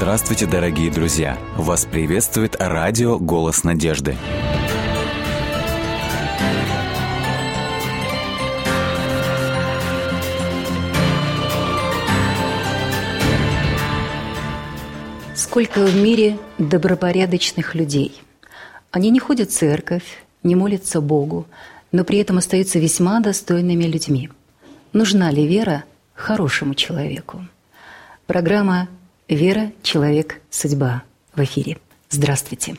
Здравствуйте, 0.00 0.46
дорогие 0.46 0.90
друзья! 0.90 1.38
Вас 1.58 1.84
приветствует 1.84 2.56
радио 2.58 3.18
«Голос 3.18 3.64
надежды». 3.64 4.16
Сколько 15.34 15.84
в 15.84 15.94
мире 15.94 16.38
добропорядочных 16.56 17.74
людей. 17.74 18.22
Они 18.90 19.10
не 19.10 19.18
ходят 19.20 19.50
в 19.50 19.52
церковь, 19.52 20.24
не 20.42 20.54
молятся 20.54 21.02
Богу, 21.02 21.46
но 21.92 22.04
при 22.04 22.16
этом 22.20 22.38
остаются 22.38 22.78
весьма 22.78 23.20
достойными 23.20 23.84
людьми. 23.84 24.30
Нужна 24.94 25.30
ли 25.30 25.46
вера 25.46 25.84
хорошему 26.14 26.74
человеку? 26.74 27.44
Программа 28.26 28.88
«Вера, 29.30 29.70
человек, 29.84 30.40
судьба» 30.50 31.04
в 31.36 31.44
эфире. 31.44 31.78
Здравствуйте. 32.08 32.74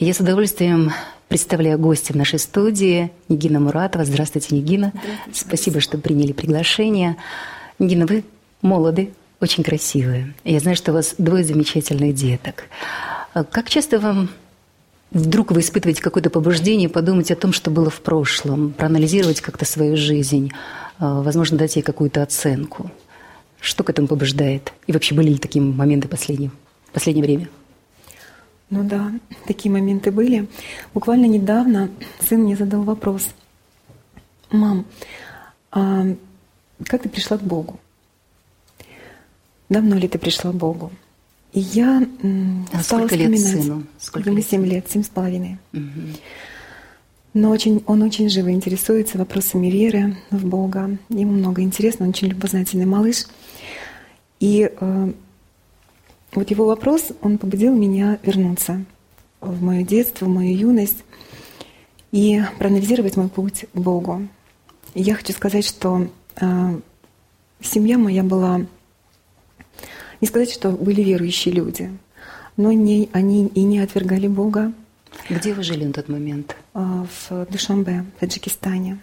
Я 0.00 0.12
с 0.12 0.18
удовольствием 0.18 0.90
представляю 1.28 1.78
гостя 1.78 2.12
в 2.12 2.16
нашей 2.16 2.40
студии 2.40 3.12
Нигина 3.28 3.60
Муратова. 3.60 4.04
Здравствуйте, 4.04 4.56
Нигина. 4.56 4.92
Здравствуйте. 4.92 5.40
Спасибо, 5.40 5.80
что 5.80 5.96
приняли 5.96 6.32
приглашение. 6.32 7.18
Нигина, 7.78 8.06
вы 8.06 8.24
молоды, 8.62 9.12
очень 9.38 9.62
красивые. 9.62 10.34
Я 10.42 10.58
знаю, 10.58 10.76
что 10.76 10.90
у 10.90 10.94
вас 10.96 11.14
двое 11.18 11.44
замечательных 11.44 12.16
деток. 12.16 12.64
А 13.32 13.44
как 13.44 13.70
часто 13.70 14.00
вам 14.00 14.30
вдруг 15.12 15.52
вы 15.52 15.60
испытываете 15.60 16.02
какое-то 16.02 16.30
побуждение 16.30 16.88
подумать 16.88 17.30
о 17.30 17.36
том, 17.36 17.52
что 17.52 17.70
было 17.70 17.90
в 17.90 18.00
прошлом, 18.00 18.72
проанализировать 18.72 19.40
как-то 19.40 19.64
свою 19.64 19.96
жизнь, 19.96 20.50
а, 20.98 21.22
возможно, 21.22 21.56
дать 21.56 21.76
ей 21.76 21.82
какую-то 21.82 22.24
оценку? 22.24 22.90
Что 23.60 23.84
к 23.84 23.90
этому 23.90 24.08
побуждает? 24.08 24.72
И 24.86 24.92
вообще 24.92 25.14
были 25.14 25.30
ли 25.30 25.38
такие 25.38 25.62
моменты 25.62 26.08
в 26.08 26.10
последнее, 26.10 26.50
в 26.90 26.92
последнее 26.92 27.24
время? 27.24 27.48
Ну 28.70 28.84
да, 28.84 29.12
такие 29.46 29.72
моменты 29.72 30.10
были. 30.10 30.46
Буквально 30.94 31.26
недавно 31.26 31.90
сын 32.20 32.42
мне 32.42 32.56
задал 32.56 32.82
вопрос. 32.82 33.28
Мам, 34.50 34.86
а 35.70 36.06
как 36.84 37.02
ты 37.02 37.08
пришла 37.08 37.38
к 37.38 37.42
Богу? 37.42 37.80
давно 39.68 39.96
ли 39.96 40.08
ты 40.08 40.18
пришла 40.18 40.50
к 40.52 40.54
Богу? 40.54 40.90
И 41.52 41.60
я 41.60 42.02
а 42.72 42.82
стала 42.82 43.06
сколько 43.06 43.14
вспоминать. 43.14 43.54
Лет 43.54 43.62
сыну? 43.62 43.82
Сколько 43.98 44.30
Ему 44.30 44.42
семь 44.42 44.66
лет, 44.66 44.90
семь 44.90 45.02
с 45.02 45.08
половиной. 45.08 45.58
Угу. 45.72 45.82
Но 47.34 47.50
очень, 47.50 47.82
он 47.86 48.02
очень 48.02 48.28
живо 48.28 48.50
интересуется 48.50 49.18
вопросами 49.18 49.68
веры 49.68 50.16
в 50.30 50.46
Бога. 50.46 50.98
Ему 51.08 51.32
много 51.32 51.62
интересно, 51.62 52.04
он 52.04 52.10
очень 52.10 52.28
любознательный 52.28 52.86
малыш. 52.86 53.26
И 54.40 54.70
э, 54.70 55.12
вот 56.32 56.50
его 56.50 56.66
вопрос, 56.66 57.12
он 57.22 57.38
побудил 57.38 57.74
меня 57.74 58.18
вернуться 58.22 58.84
в 59.40 59.62
мое 59.62 59.82
детство, 59.82 60.26
в 60.26 60.28
мою 60.28 60.56
юность 60.56 61.04
и 62.12 62.42
проанализировать 62.58 63.16
мой 63.16 63.28
путь 63.28 63.66
к 63.72 63.78
Богу. 63.78 64.28
И 64.94 65.02
я 65.02 65.14
хочу 65.14 65.32
сказать, 65.32 65.64
что 65.64 66.08
э, 66.40 66.80
семья 67.60 67.98
моя 67.98 68.22
была 68.22 68.66
не 70.20 70.26
сказать, 70.26 70.50
что 70.52 70.70
были 70.70 71.02
верующие 71.02 71.54
люди, 71.54 71.96
но 72.56 72.72
не, 72.72 73.08
они 73.12 73.46
и 73.46 73.62
не 73.62 73.78
отвергали 73.78 74.26
Бога. 74.26 74.72
Где 75.28 75.54
вы 75.54 75.62
жили 75.62 75.84
на 75.84 75.92
тот 75.92 76.08
момент? 76.08 76.56
А, 76.74 77.06
в 77.28 77.46
Душамбе, 77.46 78.04
в 78.16 78.20
Таджикистане. 78.20 78.98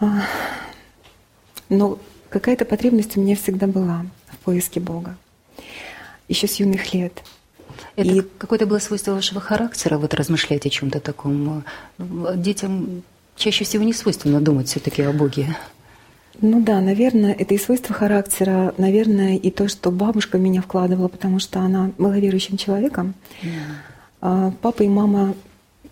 Угу. 0.00 0.10
Но 1.70 1.98
какая-то 2.34 2.64
потребность 2.64 3.16
у 3.16 3.20
меня 3.20 3.36
всегда 3.36 3.68
была 3.68 4.04
в 4.26 4.38
поиске 4.38 4.80
Бога. 4.80 5.16
Еще 6.28 6.48
с 6.48 6.56
юных 6.56 6.92
лет. 6.92 7.22
Это 7.94 8.10
и... 8.10 8.22
какое-то 8.38 8.66
было 8.66 8.80
свойство 8.80 9.12
вашего 9.12 9.40
характера, 9.40 9.98
вот 9.98 10.14
размышлять 10.14 10.66
о 10.66 10.70
чем-то 10.70 10.98
таком. 10.98 11.62
Детям 11.98 13.02
чаще 13.36 13.64
всего 13.64 13.84
не 13.84 13.92
свойственно 13.92 14.40
думать 14.40 14.66
все-таки 14.66 15.02
о 15.02 15.12
Боге. 15.12 15.56
Ну 16.40 16.60
да, 16.60 16.80
наверное, 16.80 17.32
это 17.32 17.54
и 17.54 17.58
свойство 17.58 17.94
характера, 17.94 18.74
наверное, 18.78 19.36
и 19.36 19.50
то, 19.52 19.68
что 19.68 19.92
бабушка 19.92 20.36
в 20.36 20.40
меня 20.40 20.60
вкладывала, 20.60 21.06
потому 21.06 21.38
что 21.38 21.60
она 21.60 21.92
была 21.98 22.18
верующим 22.18 22.56
человеком. 22.56 23.14
Yeah. 24.20 24.52
Папа 24.60 24.82
и 24.82 24.88
мама, 24.88 25.34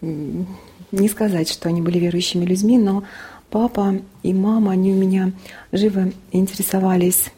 не 0.01 1.09
сказать, 1.09 1.49
что 1.49 1.69
они 1.69 1.81
были 1.83 2.01
верующими 2.01 2.45
людьми, 2.45 2.79
но 2.79 3.05
папа 3.53 3.95
и 4.23 4.33
мама, 4.33 4.73
они 4.73 4.93
у 4.93 4.97
меня 4.97 5.33
живо 5.71 6.11
интересовались 6.33 7.31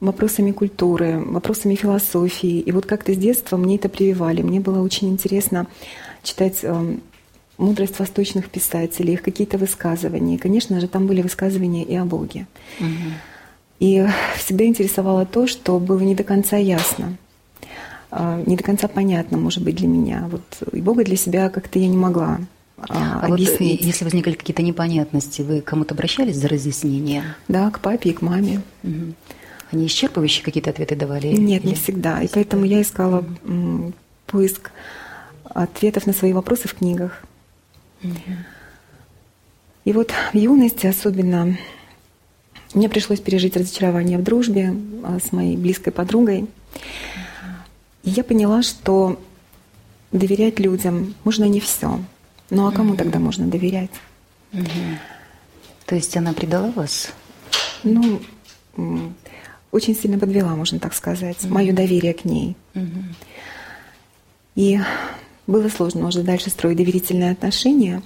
вопросами 0.00 0.50
культуры, 0.50 1.20
вопросами 1.24 1.76
философии. 1.76 2.58
И 2.58 2.72
вот 2.72 2.84
как-то 2.84 3.14
с 3.14 3.16
детства 3.16 3.56
мне 3.56 3.76
это 3.76 3.88
прививали. 3.88 4.42
Мне 4.42 4.58
было 4.58 4.82
очень 4.82 5.08
интересно 5.08 5.68
читать 6.24 6.58
эм, 6.62 7.00
мудрость 7.58 7.98
восточных 8.00 8.50
писателей, 8.50 9.12
их 9.12 9.22
какие-то 9.22 9.56
высказывания. 9.56 10.34
И, 10.34 10.38
конечно 10.38 10.80
же, 10.80 10.88
там 10.88 11.06
были 11.06 11.22
высказывания 11.22 11.84
и 11.84 11.94
о 11.94 12.04
Боге. 12.04 12.46
Угу. 12.80 12.88
И 13.78 14.06
всегда 14.36 14.64
интересовало 14.64 15.26
то, 15.26 15.46
что 15.46 15.78
было 15.78 16.00
не 16.00 16.14
до 16.14 16.24
конца 16.24 16.56
ясно, 16.56 17.16
а, 18.10 18.42
не 18.44 18.56
до 18.56 18.64
конца 18.64 18.88
понятно, 18.88 19.38
может 19.38 19.62
быть, 19.62 19.76
для 19.76 19.86
меня. 19.86 20.28
Вот 20.30 20.42
и 20.72 20.80
Бога 20.80 21.04
для 21.04 21.16
себя 21.16 21.50
как-то 21.50 21.78
я 21.78 21.86
не 21.86 21.96
могла 21.96 22.40
а, 22.88 23.20
а 23.22 23.26
объяснить. 23.26 23.80
Вот, 23.80 23.86
если 23.86 24.04
возникли 24.04 24.32
какие-то 24.32 24.62
непонятности, 24.62 25.42
вы 25.42 25.60
кому-то 25.60 25.94
обращались 25.94 26.36
за 26.36 26.48
разъяснение? 26.48 27.36
Да, 27.48 27.70
к 27.70 27.80
папе 27.80 28.10
и 28.10 28.12
к 28.12 28.22
маме. 28.22 28.62
Угу. 28.82 29.14
Они 29.72 29.86
исчерпывающие 29.86 30.42
какие-то 30.42 30.70
ответы 30.70 30.96
давали? 30.96 31.28
Нет, 31.28 31.62
или... 31.62 31.70
не 31.70 31.74
всегда. 31.74 32.22
И 32.22 32.28
поэтому 32.28 32.64
я 32.64 32.82
искала 32.82 33.24
поиск 34.26 34.72
ответов 35.44 36.06
на 36.06 36.12
свои 36.12 36.32
вопросы 36.32 36.68
в 36.68 36.74
книгах. 36.74 37.22
И 39.84 39.92
вот 39.92 40.12
в 40.32 40.36
юности 40.36 40.86
особенно 40.86 41.56
мне 42.74 42.88
пришлось 42.88 43.20
пережить 43.20 43.56
разочарование 43.56 44.18
в 44.18 44.22
дружбе 44.22 44.74
а, 45.02 45.18
с 45.18 45.32
моей 45.32 45.56
близкой 45.56 45.92
подругой. 45.92 46.46
И 48.04 48.10
я 48.10 48.22
поняла, 48.22 48.62
что 48.62 49.20
доверять 50.12 50.60
людям 50.60 51.14
можно 51.24 51.44
не 51.44 51.60
все. 51.60 52.00
Ну 52.50 52.66
а 52.66 52.72
кому 52.72 52.96
тогда 52.96 53.18
можно 53.18 53.46
доверять? 53.46 53.90
То 55.86 55.94
есть 55.94 56.16
она 56.16 56.32
предала 56.32 56.70
вас? 56.72 57.12
Ну, 57.82 58.20
очень 59.72 59.96
сильно 59.96 60.18
подвела, 60.18 60.54
можно 60.56 60.78
так 60.78 60.94
сказать, 60.94 61.44
мое 61.44 61.72
доверие 61.72 62.14
к 62.14 62.24
ней. 62.24 62.56
И 64.56 64.80
было 65.46 65.68
сложно 65.68 66.08
уже 66.08 66.22
дальше 66.22 66.50
строить 66.50 66.76
доверительные 66.76 67.32
отношения, 67.32 68.02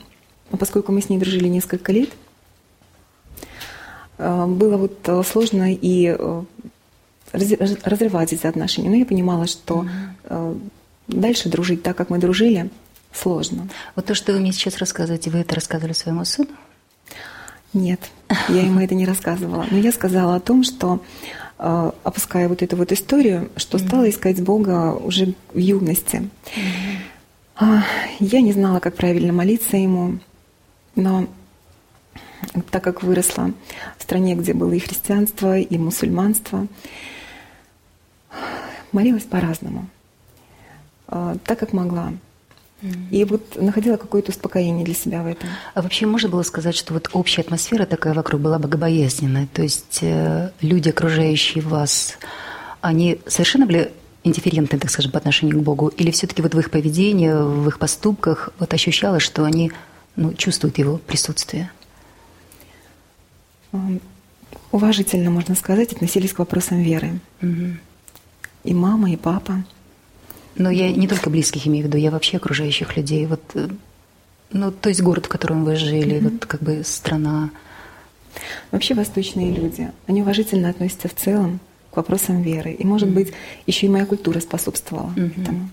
но 0.50 0.58
поскольку 0.58 0.92
мы 0.92 1.00
с 1.00 1.08
ней 1.08 1.18
дружили 1.18 1.48
несколько 1.48 1.92
лет, 1.92 2.10
э, 4.18 4.46
было 4.46 4.76
вот 4.76 4.98
э, 5.06 5.22
сложно 5.24 5.72
и 5.74 6.16
э, 6.16 6.42
разрывать 7.32 8.32
эти 8.32 8.46
отношения. 8.46 8.88
Но 8.88 8.96
я 8.96 9.04
понимала, 9.04 9.46
что 9.46 9.84
mm-hmm. 10.28 10.70
дальше 11.08 11.48
дружить 11.48 11.82
так, 11.82 11.96
как 11.96 12.10
мы 12.10 12.18
дружили, 12.18 12.70
сложно. 13.14 13.68
Вот 13.94 14.06
то, 14.06 14.14
что 14.14 14.32
вы 14.32 14.40
мне 14.40 14.52
сейчас 14.52 14.78
рассказываете, 14.78 15.30
вы 15.30 15.38
это 15.38 15.54
рассказывали 15.54 15.92
своему 15.92 16.24
сыну? 16.24 16.50
Нет, 17.72 18.00
я 18.48 18.62
ему 18.62 18.80
это 18.80 18.94
не 18.94 19.06
рассказывала. 19.06 19.66
Но 19.70 19.78
я 19.78 19.92
сказала 19.92 20.36
о 20.36 20.40
том, 20.40 20.62
что 20.62 21.02
опуская 21.56 22.48
вот 22.48 22.62
эту 22.62 22.76
вот 22.76 22.92
историю, 22.92 23.50
что 23.56 23.78
стала 23.78 24.08
искать 24.08 24.42
Бога 24.42 24.92
уже 24.92 25.34
в 25.52 25.58
юности. 25.58 26.28
А, 27.56 27.84
я 28.18 28.40
не 28.40 28.52
знала, 28.52 28.80
как 28.80 28.96
правильно 28.96 29.32
молиться 29.32 29.76
ему, 29.76 30.18
но 30.96 31.28
так 32.70 32.82
как 32.82 33.02
выросла 33.02 33.52
в 33.96 34.02
стране, 34.02 34.34
где 34.34 34.52
было 34.52 34.72
и 34.72 34.80
христианство, 34.80 35.58
и 35.58 35.78
мусульманство, 35.78 36.66
молилась 38.90 39.22
по-разному, 39.22 39.88
а, 41.06 41.36
так 41.44 41.60
как 41.60 41.72
могла. 41.72 42.12
И 43.10 43.24
вот 43.24 43.60
находила 43.60 43.96
какое-то 43.96 44.30
успокоение 44.30 44.84
для 44.84 44.94
себя 44.94 45.22
в 45.22 45.26
этом. 45.26 45.48
А 45.72 45.82
вообще 45.82 46.06
можно 46.06 46.28
было 46.28 46.42
сказать, 46.42 46.74
что 46.76 46.92
вот 46.92 47.08
общая 47.12 47.42
атмосфера 47.42 47.86
такая 47.86 48.12
вокруг 48.12 48.40
была 48.40 48.58
богобоязненная? 48.58 49.48
То 49.52 49.62
есть 49.62 50.00
э, 50.02 50.50
люди, 50.60 50.90
окружающие 50.90 51.64
вас, 51.64 52.18
они 52.80 53.20
совершенно 53.26 53.66
были 53.66 53.92
индифферентны, 54.22 54.78
так 54.78 54.90
скажем, 54.90 55.12
по 55.12 55.18
отношению 55.18 55.60
к 55.60 55.62
Богу? 55.62 55.88
Или 55.88 56.10
все-таки 56.10 56.42
вот 56.42 56.54
в 56.54 56.58
их 56.58 56.70
поведении, 56.70 57.30
в 57.30 57.68
их 57.68 57.78
поступках 57.78 58.50
вот 58.58 58.74
ощущалось, 58.74 59.22
что 59.22 59.44
они 59.44 59.72
ну, 60.16 60.34
чувствуют 60.34 60.78
его 60.78 60.98
присутствие? 60.98 61.70
Уважительно, 64.72 65.30
можно 65.30 65.54
сказать, 65.54 65.92
относились 65.92 66.32
к 66.32 66.38
вопросам 66.38 66.80
веры. 66.80 67.20
Угу. 67.40 67.76
И 68.64 68.74
мама, 68.74 69.10
и 69.10 69.16
папа. 69.16 69.64
Но 70.56 70.70
я 70.70 70.92
не 70.92 71.08
только 71.08 71.30
близких 71.30 71.66
имею 71.66 71.84
в 71.84 71.88
виду, 71.88 71.98
я 71.98 72.10
вообще 72.10 72.36
окружающих 72.36 72.96
людей. 72.96 73.26
Вот, 73.26 73.40
э, 73.54 73.68
ну, 74.52 74.70
то 74.70 74.88
есть 74.88 75.02
город, 75.02 75.26
в 75.26 75.28
котором 75.28 75.64
вы 75.64 75.76
жили, 75.76 76.16
mm 76.16 76.30
вот 76.30 76.46
как 76.46 76.62
бы 76.62 76.82
страна. 76.84 77.50
Вообще 78.70 78.94
восточные 78.94 79.52
люди, 79.52 79.90
они 80.06 80.22
уважительно 80.22 80.70
относятся 80.70 81.08
в 81.08 81.14
целом 81.14 81.60
к 81.90 81.96
вопросам 81.96 82.42
веры. 82.42 82.72
И, 82.72 82.84
может 82.84 83.08
быть, 83.08 83.32
еще 83.66 83.86
и 83.86 83.88
моя 83.88 84.06
культура 84.06 84.40
способствовала 84.40 85.12
этому. 85.16 85.70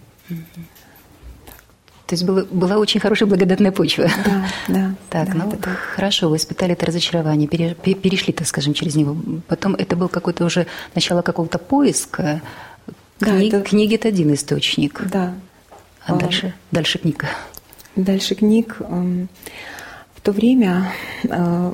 То 2.11 2.15
есть 2.15 2.25
была, 2.25 2.43
была 2.43 2.77
очень 2.77 2.99
хорошая 2.99 3.29
благодатная 3.29 3.71
почва. 3.71 4.09
Да, 4.25 4.45
да. 4.67 4.95
Так, 5.09 5.29
да, 5.29 5.45
ну 5.45 5.51
так. 5.51 5.77
хорошо, 5.95 6.27
вы 6.27 6.35
испытали 6.35 6.73
это 6.73 6.85
разочарование, 6.85 7.47
перешли, 7.47 8.33
так 8.33 8.45
скажем, 8.47 8.73
через 8.73 8.95
него. 8.95 9.15
Потом 9.47 9.75
это 9.75 9.95
был 9.95 10.09
какой-то 10.09 10.43
уже 10.43 10.67
начало 10.93 11.21
какого-то 11.21 11.57
поиска. 11.57 12.41
Да, 13.21 13.37
Кни... 13.37 13.47
это... 13.47 13.61
Книги– 13.61 13.95
это 13.95 14.09
один 14.09 14.33
источник. 14.33 15.01
Да. 15.09 15.33
А, 16.05 16.13
а 16.13 16.15
дальше? 16.17 16.53
Дальше 16.71 16.97
книга. 16.97 17.27
Дальше 17.95 18.35
книг. 18.35 18.77
Эм, 18.79 19.29
в 20.15 20.21
то 20.21 20.31
время 20.31 20.91
э, 21.23 21.73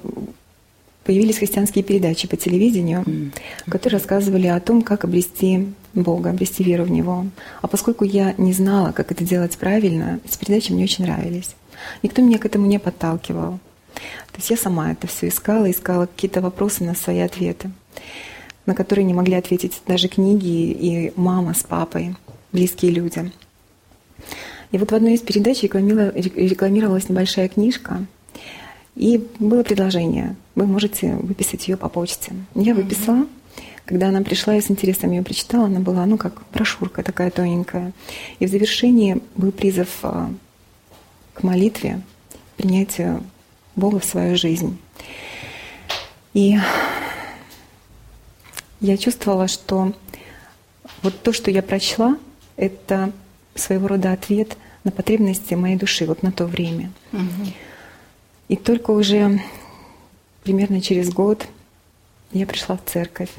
появились 1.03 1.37
христианские 1.37 1.83
передачи 1.83 2.27
по 2.27 2.35
телевидению, 2.35 3.01
mm. 3.03 3.31
которые 3.69 3.99
рассказывали 3.99 4.47
о 4.47 4.59
том, 4.59 4.81
как 4.81 5.05
обрести 5.05 5.73
Бога, 5.93 6.31
обрести 6.31 6.63
веру 6.63 6.83
в 6.83 6.91
Него. 6.91 7.27
А 7.61 7.67
поскольку 7.67 8.03
я 8.03 8.35
не 8.37 8.53
знала, 8.53 8.91
как 8.91 9.11
это 9.11 9.23
делать 9.23 9.57
правильно, 9.57 10.19
эти 10.25 10.37
передачи 10.37 10.71
мне 10.71 10.83
очень 10.83 11.05
нравились. 11.05 11.55
Никто 12.03 12.21
меня 12.21 12.37
к 12.37 12.45
этому 12.45 12.65
не 12.65 12.79
подталкивал. 12.79 13.59
То 13.93 14.37
есть 14.37 14.49
я 14.49 14.57
сама 14.57 14.91
это 14.91 15.07
все 15.07 15.29
искала, 15.29 15.69
искала 15.71 16.05
какие-то 16.05 16.41
вопросы 16.41 16.83
на 16.83 16.93
свои 16.93 17.19
ответы, 17.19 17.71
на 18.67 18.75
которые 18.75 19.05
не 19.05 19.15
могли 19.15 19.33
ответить 19.35 19.81
даже 19.87 20.07
книги 20.07 20.71
и 20.71 21.13
мама 21.15 21.55
с 21.55 21.63
папой, 21.63 22.15
близкие 22.51 22.91
люди. 22.91 23.31
И 24.71 24.77
вот 24.77 24.91
в 24.91 24.95
одной 24.95 25.13
из 25.13 25.21
передач 25.21 25.63
рекламировалась 25.63 27.09
небольшая 27.09 27.47
книжка, 27.47 28.05
и 28.95 29.25
было 29.39 29.63
предложение, 29.63 30.35
вы 30.55 30.65
можете 30.65 31.13
выписать 31.15 31.67
ее 31.67 31.77
по 31.77 31.87
почте. 31.87 32.33
Я 32.55 32.75
выписала. 32.75 33.25
Когда 33.85 34.09
она 34.09 34.21
пришла, 34.21 34.53
я 34.53 34.61
с 34.61 34.69
интересом 34.69 35.11
ее 35.11 35.23
прочитала, 35.23 35.67
она 35.67 35.79
была, 35.79 36.05
ну, 36.05 36.17
как 36.17 36.41
брошюрка 36.51 37.03
такая 37.03 37.31
тоненькая. 37.31 37.93
И 38.39 38.45
в 38.45 38.49
завершении 38.49 39.21
был 39.35 39.53
призыв 39.53 39.87
а, 40.01 40.29
к 41.33 41.43
молитве, 41.43 42.01
принятию 42.57 43.23
Бога 43.77 43.99
в 43.99 44.03
свою 44.03 44.35
жизнь. 44.35 44.77
И 46.33 46.57
я 48.79 48.97
чувствовала, 48.97 49.47
что 49.47 49.93
вот 51.01 51.21
то, 51.21 51.33
что 51.33 51.51
я 51.51 51.61
прочла, 51.61 52.17
это 52.55 53.11
своего 53.55 53.87
рода 53.87 54.11
ответ 54.11 54.57
на 54.83 54.91
потребности 54.91 55.53
моей 55.53 55.75
души 55.75 56.05
вот 56.05 56.23
на 56.23 56.31
то 56.31 56.45
время. 56.45 56.91
Угу. 57.11 57.51
И 58.49 58.55
только 58.55 58.91
уже 58.91 59.41
примерно 60.43 60.81
через 60.81 61.09
год 61.09 61.45
я 62.31 62.45
пришла 62.45 62.77
в 62.77 62.85
церковь. 62.85 63.29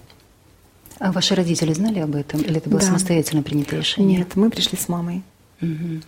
А 0.98 1.12
ваши 1.12 1.34
родители 1.34 1.72
знали 1.72 2.00
об 2.00 2.16
этом? 2.16 2.40
Или 2.40 2.58
это 2.58 2.68
было 2.68 2.80
да. 2.80 2.86
самостоятельно 2.86 3.42
принятое 3.42 3.80
решение? 3.80 4.18
Нет, 4.18 4.36
мы 4.36 4.50
пришли 4.50 4.76
с 4.76 4.88
мамой. 4.88 5.22
Угу. 5.62 6.02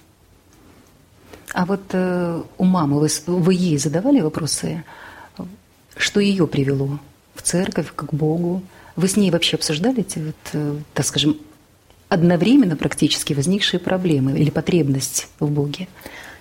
А 1.52 1.66
вот 1.66 1.82
э, 1.92 2.42
у 2.58 2.64
мамы 2.64 3.00
вы, 3.00 3.08
вы 3.26 3.54
ей 3.54 3.78
задавали 3.78 4.20
вопросы, 4.20 4.84
что 5.96 6.20
ее 6.20 6.46
привело 6.46 6.98
в 7.34 7.42
церковь, 7.42 7.92
к 7.94 8.12
Богу? 8.12 8.62
Вы 9.00 9.08
с 9.08 9.16
ней 9.16 9.30
вообще 9.30 9.56
обсуждали 9.56 10.00
эти, 10.00 10.18
вот, 10.18 10.36
э, 10.52 10.76
так 10.92 11.06
скажем, 11.06 11.38
одновременно 12.10 12.76
практически 12.76 13.32
возникшие 13.32 13.80
проблемы 13.80 14.38
или 14.38 14.50
потребность 14.50 15.28
в 15.40 15.50
Боге? 15.50 15.88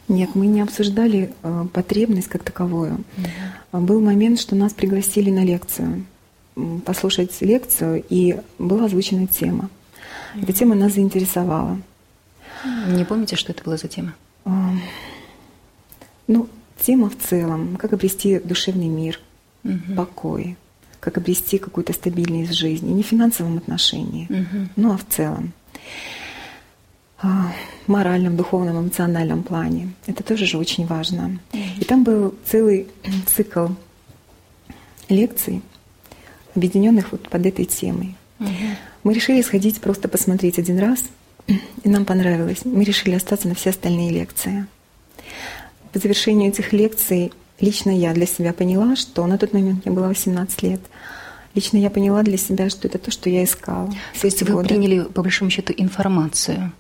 Нет, 0.09 0.35
мы 0.35 0.45
не 0.47 0.59
обсуждали 0.59 1.33
э, 1.41 1.65
потребность 1.71 2.27
как 2.27 2.44
таковую. 2.44 3.06
Mm-hmm. 3.71 3.79
Был 3.85 4.01
момент, 4.01 4.41
что 4.41 4.56
нас 4.57 4.73
пригласили 4.73 5.29
на 5.29 5.45
лекцию, 5.45 6.06
послушать 6.83 7.39
лекцию, 7.39 8.03
и 8.09 8.41
была 8.57 8.88
озвучена 8.88 9.27
тема. 9.27 9.69
Mm-hmm. 10.35 10.44
Эта 10.44 10.51
тема 10.51 10.75
нас 10.75 10.95
заинтересовала. 10.95 11.79
Не 12.88 13.06
помните, 13.06 13.38
что 13.38 13.53
это 13.53 13.63
была 13.63 13.77
за 13.77 13.88
тема? 13.88 14.15
Э, 14.44 14.50
ну, 16.27 16.50
тема 16.77 17.09
в 17.09 17.17
целом, 17.17 17.77
как 17.77 17.94
обрести 17.94 18.38
душевный 18.39 18.89
мир, 18.89 19.17
mm-hmm. 19.63 19.95
покой, 19.95 20.57
как 21.00 21.18
обрести 21.18 21.57
какую-то 21.57 21.94
стабильность 21.94 22.51
в 22.51 22.54
жизни, 22.56 22.92
не 22.92 23.04
в 23.04 23.07
финансовом 23.07 23.57
отношении, 23.57 24.28
mm-hmm. 24.28 24.68
но 24.75 24.94
а 24.94 24.98
в 24.98 25.06
целом. 25.07 25.54
А, 27.22 27.51
моральном, 27.88 28.38
духовном, 28.38 28.80
эмоциональном 28.80 29.44
плане. 29.44 29.92
Это 30.07 30.24
тоже 30.24 30.46
же 30.46 30.57
очень 30.57 30.86
важно. 30.86 31.40
И 31.54 31.84
там 31.84 32.04
был 32.04 32.34
целый 32.46 32.88
цикл 33.28 33.68
лекций, 35.10 35.62
объединенных 36.56 37.12
вот 37.12 37.28
под 37.28 37.45
этой 37.45 37.66
темой. 37.66 38.16
Мы 39.04 39.13
решили 39.13 39.42
сходить 39.42 39.81
просто 39.81 40.07
посмотреть 40.07 40.60
один 40.60 40.80
раз, 40.80 41.04
и 41.48 41.90
нам 41.90 42.06
понравилось. 42.06 42.60
Мы 42.63 42.84
решили 42.84 43.16
остаться 43.16 43.48
на 43.48 43.56
все 43.56 43.72
остальные 43.72 44.12
лекции. 44.12 44.66
По 45.92 46.00
завершению 46.00 46.50
этих 46.50 46.72
лекций 46.72 47.34
лично 47.61 47.89
я 47.89 48.13
для 48.13 48.25
себя 48.25 48.53
поняла, 48.53 48.95
что 48.95 49.25
на 49.27 49.38
тот 49.38 49.53
момент 49.53 49.85
мне 49.85 49.95
было 49.95 50.07
18 50.07 50.63
лет. 50.63 50.81
Лично 51.56 51.77
я 51.77 51.89
поняла 51.89 52.21
для 52.23 52.38
себя, 52.38 52.69
что 52.69 52.88
это 52.88 53.00
то, 53.00 53.11
что 53.11 53.29
я 53.29 53.44
искала. 53.44 53.89
То 54.19 54.27
есть 54.27 54.41
вы 54.44 54.53
годы. 54.53 54.69
приняли, 54.69 55.01
по 55.01 55.23
большому 55.23 55.50
счету, 55.50 55.73
информацию 55.75 56.71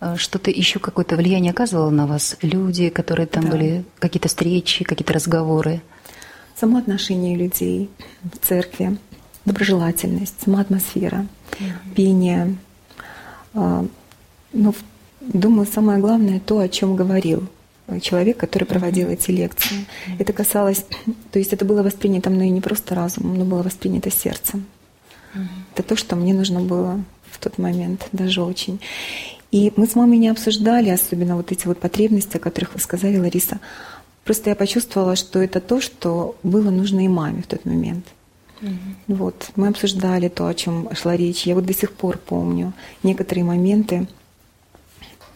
Э, 0.00 0.16
что-то 0.16 0.50
еще 0.50 0.78
какое-то 0.78 1.16
влияние 1.16 1.52
оказывало 1.52 1.90
на 1.90 2.06
вас? 2.06 2.36
Люди, 2.42 2.88
которые 2.88 3.26
там 3.26 3.44
да. 3.44 3.50
были, 3.50 3.84
какие-то 3.98 4.28
встречи, 4.28 4.84
какие-то 4.84 5.12
разговоры? 5.12 5.82
Само 6.56 6.78
отношение 6.78 7.36
людей 7.36 7.90
в 8.22 8.46
церкви, 8.46 8.98
доброжелательность, 9.44 10.34
сама 10.42 10.60
атмосфера, 10.60 11.26
mm-hmm. 11.52 11.94
пение. 11.94 12.56
А, 13.54 13.82
Но 13.82 13.88
ну, 14.52 14.74
думаю, 15.20 15.66
самое 15.66 16.00
главное 16.00 16.40
то, 16.40 16.58
о 16.58 16.68
чем 16.68 16.96
говорил 16.96 17.46
человек, 17.98 18.36
который 18.36 18.64
проводил 18.64 19.08
mm-hmm. 19.08 19.14
эти 19.14 19.30
лекции. 19.32 19.76
Mm-hmm. 19.76 20.16
Это 20.20 20.32
касалось, 20.32 20.84
то 21.32 21.38
есть 21.38 21.52
это 21.52 21.64
было 21.64 21.82
воспринято 21.82 22.30
мной 22.30 22.50
не 22.50 22.60
просто 22.60 22.94
разумом, 22.94 23.36
но 23.36 23.44
было 23.44 23.62
воспринято 23.62 24.10
сердцем. 24.10 24.66
Mm-hmm. 25.34 25.48
Это 25.74 25.82
то, 25.82 25.96
что 25.96 26.14
мне 26.14 26.32
нужно 26.34 26.60
было 26.60 27.02
в 27.30 27.38
тот 27.38 27.58
момент, 27.58 28.06
даже 28.12 28.42
очень. 28.42 28.80
И 29.50 29.72
мы 29.74 29.86
с 29.86 29.96
мамой 29.96 30.18
не 30.18 30.28
обсуждали 30.28 30.90
особенно 30.90 31.36
вот 31.36 31.50
эти 31.50 31.66
вот 31.66 31.80
потребности, 31.80 32.36
о 32.36 32.40
которых 32.40 32.74
вы 32.74 32.80
сказали, 32.80 33.16
Лариса. 33.18 33.58
Просто 34.24 34.50
я 34.50 34.56
почувствовала, 34.56 35.16
что 35.16 35.40
это 35.40 35.60
то, 35.60 35.80
что 35.80 36.36
было 36.42 36.70
нужно 36.70 37.04
и 37.04 37.08
маме 37.08 37.42
в 37.42 37.46
тот 37.46 37.64
момент. 37.64 38.06
Вот. 39.06 39.50
Мы 39.56 39.68
обсуждали 39.68 40.28
то, 40.28 40.46
о 40.46 40.54
чем 40.54 40.88
шла 40.94 41.16
речь. 41.16 41.46
Я 41.46 41.54
вот 41.54 41.64
до 41.64 41.74
сих 41.74 41.92
пор 41.92 42.18
помню 42.18 42.72
некоторые 43.02 43.44
моменты, 43.44 44.06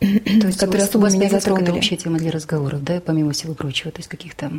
то 0.01 0.47
есть 0.47 0.59
которые 0.59 0.85
особо 0.85 1.11
меня 1.11 1.29
затронули. 1.29 1.65
Это 1.65 1.75
общая 1.75 1.97
тема 1.97 2.19
для 2.19 2.31
разговоров, 2.31 2.83
да, 2.83 3.01
помимо 3.01 3.33
всего 3.33 3.55
прочего, 3.55 3.91
то 3.91 3.99
есть 3.99 4.09
каких-то 4.09 4.53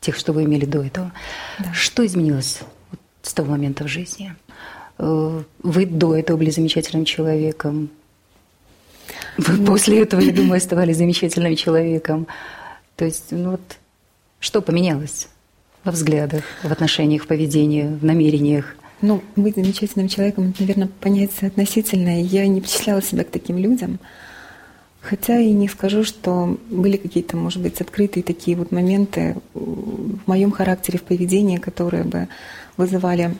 тех, 0.00 0.16
что 0.16 0.32
вы 0.32 0.44
имели 0.44 0.64
до 0.64 0.82
этого. 0.82 1.12
Да. 1.58 1.72
Что 1.72 2.04
изменилось 2.06 2.60
вот 2.90 3.00
с 3.22 3.32
того 3.32 3.52
момента 3.52 3.84
в 3.84 3.88
жизни? 3.88 4.34
Э, 4.98 5.42
вы 5.62 5.86
до 5.86 6.16
этого 6.16 6.36
были 6.36 6.50
замечательным 6.50 7.04
человеком, 7.04 7.90
вы 9.36 9.64
после 9.64 10.02
этого, 10.02 10.20
я 10.20 10.32
думаю, 10.32 10.58
оставались 10.58 10.96
замечательным 10.96 11.56
человеком. 11.56 12.26
То 12.96 13.04
есть, 13.04 13.26
ну 13.30 13.52
вот, 13.52 13.78
что 14.40 14.62
поменялось 14.62 15.28
во 15.84 15.92
взглядах, 15.92 16.44
в 16.62 16.72
отношениях, 16.72 17.24
в 17.24 17.26
поведении, 17.26 17.84
в 17.84 18.04
намерениях? 18.04 18.76
Ну, 19.02 19.22
быть 19.36 19.56
замечательным 19.56 20.08
человеком, 20.08 20.50
это, 20.50 20.62
наверное, 20.62 20.88
понятие 20.88 21.48
относительное. 21.48 22.22
Я 22.22 22.46
не 22.46 22.60
причисляла 22.60 23.02
себя 23.02 23.24
к 23.24 23.30
таким 23.30 23.58
людям. 23.58 23.98
Хотя 25.08 25.38
и 25.38 25.52
не 25.52 25.68
скажу, 25.68 26.02
что 26.02 26.58
были 26.68 26.96
какие-то, 26.96 27.36
может 27.36 27.62
быть, 27.62 27.80
открытые 27.80 28.24
такие 28.24 28.56
вот 28.56 28.72
моменты 28.72 29.36
в 29.54 30.26
моем 30.26 30.50
характере, 30.50 30.98
в 30.98 31.04
поведении, 31.04 31.58
которые 31.58 32.02
бы 32.02 32.26
вызывали 32.76 33.36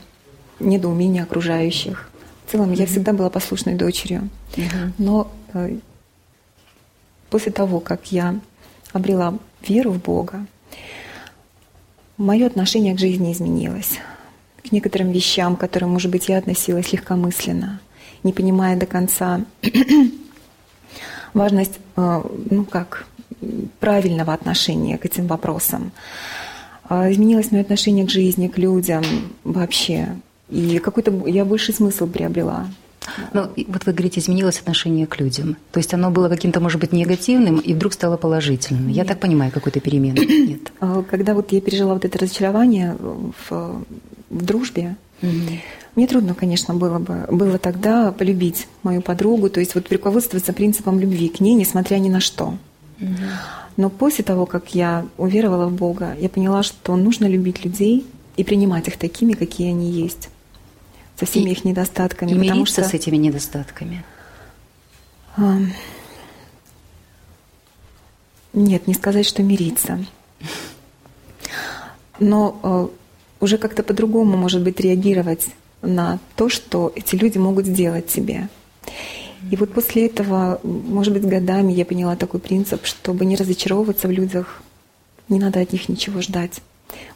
недоумение 0.61 1.25
окружающих. 1.25 2.09
В 2.47 2.53
целом, 2.53 2.71
mm-hmm. 2.71 2.79
я 2.79 2.87
всегда 2.87 3.13
была 3.13 3.31
послушной 3.31 3.75
дочерью. 3.75 4.29
Mm-hmm. 4.55 4.93
Но 4.99 5.33
э, 5.55 5.79
после 7.31 7.51
того, 7.51 7.81
как 7.81 8.13
я 8.13 8.39
обрела 8.93 9.37
веру 9.67 9.91
в 9.91 10.01
Бога, 10.01 10.47
мое 12.17 12.47
отношение 12.47 12.95
к 12.95 13.01
жизни 13.01 13.33
изменилось. 13.33 13.99
К 14.63 14.71
некоторым 14.71 15.11
вещам, 15.11 15.57
к 15.57 15.61
которым, 15.61 15.91
может 15.91 16.13
быть, 16.13 16.29
я 16.29 16.39
относилась 16.39 16.93
легкомысленно, 16.93 17.81
не 18.23 18.33
понимая 18.33 18.77
до 18.77 18.87
конца 18.87 19.45
важность, 21.37 21.79
э, 21.97 22.23
ну 22.51 22.65
как, 22.65 23.07
правильного 23.81 24.33
отношения 24.33 24.99
к 24.99 25.05
этим 25.05 25.27
вопросам. 25.27 25.93
А, 26.89 27.11
изменилось 27.11 27.51
мое 27.51 27.63
отношение 27.63 28.07
к 28.07 28.11
жизни, 28.11 28.49
к 28.49 28.59
людям 28.59 29.03
вообще. 29.45 30.17
И 30.49 30.79
какой-то 30.79 31.13
я 31.27 31.45
больший 31.45 31.75
смысл 31.75 32.07
приобрела. 32.07 32.67
Ну, 33.33 33.49
вот 33.69 33.87
вы 33.87 33.93
говорите, 33.93 34.21
изменилось 34.21 34.59
отношение 34.59 35.07
к 35.07 35.19
людям. 35.21 35.57
То 35.71 35.79
есть 35.79 35.95
оно 35.95 36.11
было 36.11 36.29
каким-то, 36.29 36.61
может 36.61 36.81
быть, 36.81 36.93
негативным, 36.93 37.59
и 37.59 37.73
вдруг 37.73 37.93
стало 37.93 38.17
положительным. 38.17 38.89
Нет. 38.89 38.97
Я 38.97 39.05
так 39.05 39.21
понимаю, 39.21 39.53
какой-то 39.53 39.81
перемены. 39.81 40.19
Нет. 40.49 40.73
А, 40.81 41.03
когда 41.03 41.35
вот 41.35 41.53
я 41.53 41.61
пережила 41.61 41.95
вот 41.95 42.05
это 42.05 42.19
разочарование 42.19 42.97
в, 42.99 43.85
в 44.31 44.45
дружбе, 44.45 44.97
угу. 45.23 45.31
Мне 45.97 46.07
трудно, 46.07 46.35
конечно, 46.35 46.75
было 46.75 46.99
бы 46.99 47.27
было 47.31 47.59
тогда 47.59 48.13
полюбить 48.13 48.69
мою 48.83 49.01
подругу, 49.01 49.49
то 49.49 49.61
есть 49.61 49.75
вот 49.75 49.91
руководствоваться 49.91 50.53
принципом 50.53 51.01
любви 51.01 51.29
к 51.29 51.41
ней, 51.41 51.55
несмотря 51.55 51.97
ни 51.97 52.11
на 52.11 52.21
что. 52.21 52.55
Но 53.77 53.91
после 53.91 54.23
того, 54.23 54.47
как 54.47 54.75
я 54.75 55.07
уверовала 55.19 55.67
в 55.67 55.73
Бога, 55.73 56.15
я 56.19 56.29
поняла, 56.29 56.63
что 56.63 56.97
нужно 56.97 57.27
любить 57.27 57.65
людей 57.65 58.07
и 58.37 58.45
принимать 58.45 58.89
их 58.89 58.99
такими, 58.99 59.33
какие 59.33 59.69
они 59.71 59.91
есть, 59.91 60.29
со 61.19 61.27
всеми 61.27 61.51
и, 61.51 61.53
их 61.53 61.65
недостатками. 61.65 62.31
И 62.31 62.35
мириться 62.35 62.83
что... 62.83 62.91
с 62.91 62.95
этими 62.95 63.17
недостатками. 63.17 64.05
Нет, 68.53 68.87
не 68.87 68.95
сказать, 68.95 69.27
что 69.27 69.43
мириться. 69.43 70.05
Но 72.19 72.59
э, 72.63 72.89
уже 73.45 73.59
как-то 73.59 73.83
по-другому, 73.83 74.39
может 74.39 74.63
быть, 74.63 74.81
реагировать 74.81 75.49
на 75.83 76.19
то, 76.37 76.49
что 76.49 76.93
эти 76.95 77.17
люди 77.17 77.39
могут 77.39 77.67
сделать 77.67 78.07
тебе. 78.07 78.49
И 79.51 79.57
вот 79.57 79.73
после 79.73 80.07
этого, 80.07 80.61
может 80.63 81.13
быть, 81.13 81.25
годами 81.25 81.73
я 81.73 81.85
поняла 81.85 82.17
такой 82.17 82.41
принцип, 82.41 82.85
чтобы 82.85 83.25
не 83.25 83.37
разочаровываться 83.37 84.09
в 84.09 84.11
людях, 84.11 84.63
не 85.29 85.39
надо 85.39 85.61
от 85.61 85.73
них 85.73 85.89
ничего 85.89 86.21
ждать. 86.21 86.61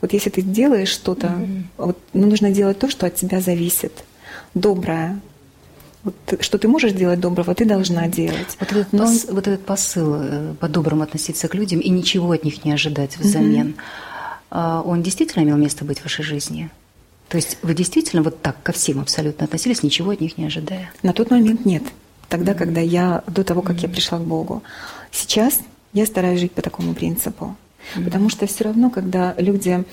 Вот 0.01 0.13
если 0.13 0.31
ты 0.31 0.43
делаешь 0.43 0.89
что-то, 0.89 1.29
mm-hmm. 1.29 1.63
вот, 1.79 1.99
ну, 2.13 2.27
нужно 2.27 2.51
делать 2.51 2.79
то, 2.79 2.91
что 2.91 3.07
от 3.07 3.15
тебя 3.15 3.41
зависит. 3.41 4.05
Доброе, 4.55 5.21
вот, 6.03 6.15
что 6.41 6.59
ты 6.59 6.67
можешь 6.67 6.93
делать 6.93 7.21
доброго, 7.21 7.55
ты 7.55 7.65
должна 7.65 8.09
делать. 8.09 8.57
Вот 8.59 8.73
этот, 8.73 8.93
Но... 8.93 9.05
пос, 9.05 9.27
вот 9.31 9.47
этот 9.47 9.65
посыл 9.65 10.15
э, 10.19 10.55
по-доброму 10.59 11.03
относиться 11.03 11.49
к 11.49 11.55
людям 11.55 11.81
и 11.81 11.89
ничего 11.89 12.33
от 12.33 12.45
них 12.45 12.65
не 12.65 12.73
ожидать 12.73 13.17
взамен, 13.19 13.75
mm-hmm. 14.51 14.83
он 14.83 15.03
действительно 15.03 15.45
имел 15.45 15.57
место 15.57 15.85
быть 15.85 15.99
в 16.01 16.05
вашей 16.05 16.25
жизни? 16.25 16.71
То 17.31 17.37
есть 17.37 17.59
вы 17.63 17.75
действительно 17.75 18.25
вот 18.25 18.43
так 18.43 18.61
ко 18.63 18.73
всем 18.73 18.99
абсолютно 18.99 19.45
относились, 19.45 19.85
ничего 19.85 20.11
от 20.11 20.21
них 20.21 20.37
не 20.37 20.47
ожидая? 20.47 20.91
На 21.05 21.13
тот 21.13 21.31
момент 21.31 21.65
нет. 21.65 21.85
Тогда, 22.29 22.53
mm-hmm. 22.53 22.59
когда 22.59 22.81
я, 22.81 23.23
до 23.29 23.45
того, 23.45 23.63
как 23.63 23.77
mm-hmm. 23.77 23.83
я 23.83 23.89
пришла 23.89 24.19
к 24.19 24.23
Богу. 24.23 24.65
Сейчас 25.13 25.61
я 25.93 26.07
стараюсь 26.07 26.41
жить 26.41 26.51
по 26.51 26.61
такому 26.61 26.93
принципу. 26.93 27.57
Mm-hmm. 27.95 28.05
Потому 28.05 28.31
что 28.31 28.49
все 28.49 28.65
равно, 28.65 28.91
когда 28.91 29.37
люди 29.39 29.85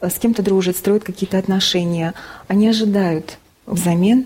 э, 0.00 0.08
с 0.08 0.14
кем-то 0.14 0.42
дружат, 0.42 0.78
строят 0.78 1.04
какие-то 1.04 1.36
отношения, 1.36 2.14
они 2.48 2.66
ожидают 2.66 3.36
взамен 3.66 4.24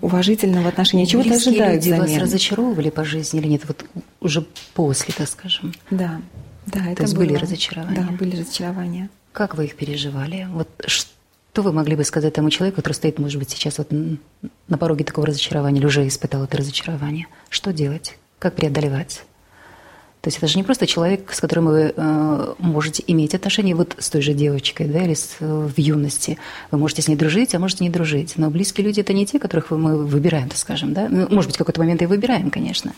уважительного 0.00 0.70
отношения. 0.70 1.06
Чего 1.06 1.22
ты 1.22 1.34
ожидают 1.34 1.84
люди 1.84 1.94
взамен? 1.94 2.14
вас 2.14 2.22
разочаровывали 2.22 2.90
по 2.90 3.04
жизни 3.04 3.38
или 3.38 3.46
нет? 3.46 3.62
Вот 3.68 3.84
уже 4.18 4.44
после, 4.74 5.14
так 5.16 5.28
скажем. 5.28 5.72
Да, 5.92 6.20
да, 6.66 6.84
это 6.86 6.96
То 6.96 7.02
есть 7.04 7.14
было. 7.14 7.26
были 7.26 7.34
разочарования? 7.36 7.96
Да, 7.96 8.16
были 8.16 8.40
разочарования. 8.40 9.08
Как 9.32 9.56
вы 9.56 9.66
их 9.66 9.76
переживали? 9.76 10.48
Вот 10.50 10.68
что 10.86 11.17
вы 11.62 11.72
могли 11.72 11.96
бы 11.96 12.04
сказать 12.04 12.34
тому 12.34 12.50
человеку, 12.50 12.76
который 12.76 12.94
стоит, 12.94 13.18
может 13.18 13.38
быть, 13.38 13.50
сейчас 13.50 13.78
вот 13.78 13.88
на 13.90 14.78
пороге 14.78 15.04
такого 15.04 15.26
разочарования 15.26 15.78
или 15.78 15.86
уже 15.86 16.06
испытал 16.06 16.44
это 16.44 16.56
разочарование? 16.56 17.26
Что 17.48 17.72
делать? 17.72 18.18
Как 18.38 18.54
преодолевать? 18.54 19.24
То 20.20 20.28
есть 20.28 20.38
это 20.38 20.48
же 20.48 20.58
не 20.58 20.64
просто 20.64 20.86
человек, 20.86 21.32
с 21.32 21.40
которым 21.40 21.66
вы 21.66 21.92
э, 21.96 22.54
можете 22.58 23.04
иметь 23.06 23.36
отношения 23.36 23.76
вот 23.76 23.94
с 23.98 24.10
той 24.10 24.20
же 24.20 24.34
девочкой, 24.34 24.88
да, 24.88 25.04
или 25.04 25.14
с, 25.14 25.36
э, 25.38 25.46
в 25.46 25.78
юности. 25.78 26.38
Вы 26.72 26.78
можете 26.78 27.02
с 27.02 27.08
ней 27.08 27.14
дружить, 27.14 27.54
а 27.54 27.60
можете 27.60 27.84
не 27.84 27.90
дружить. 27.90 28.34
Но 28.36 28.50
близкие 28.50 28.84
люди– 28.84 29.00
это 29.02 29.12
не 29.12 29.26
те, 29.26 29.38
которых 29.38 29.70
мы 29.70 30.04
выбираем, 30.04 30.48
так 30.48 30.58
скажем, 30.58 30.92
да. 30.92 31.08
Ну, 31.08 31.28
может 31.30 31.48
быть, 31.48 31.54
в 31.54 31.58
какой-то 31.58 31.80
момент 31.80 32.02
и 32.02 32.06
выбираем, 32.06 32.50
конечно. 32.50 32.94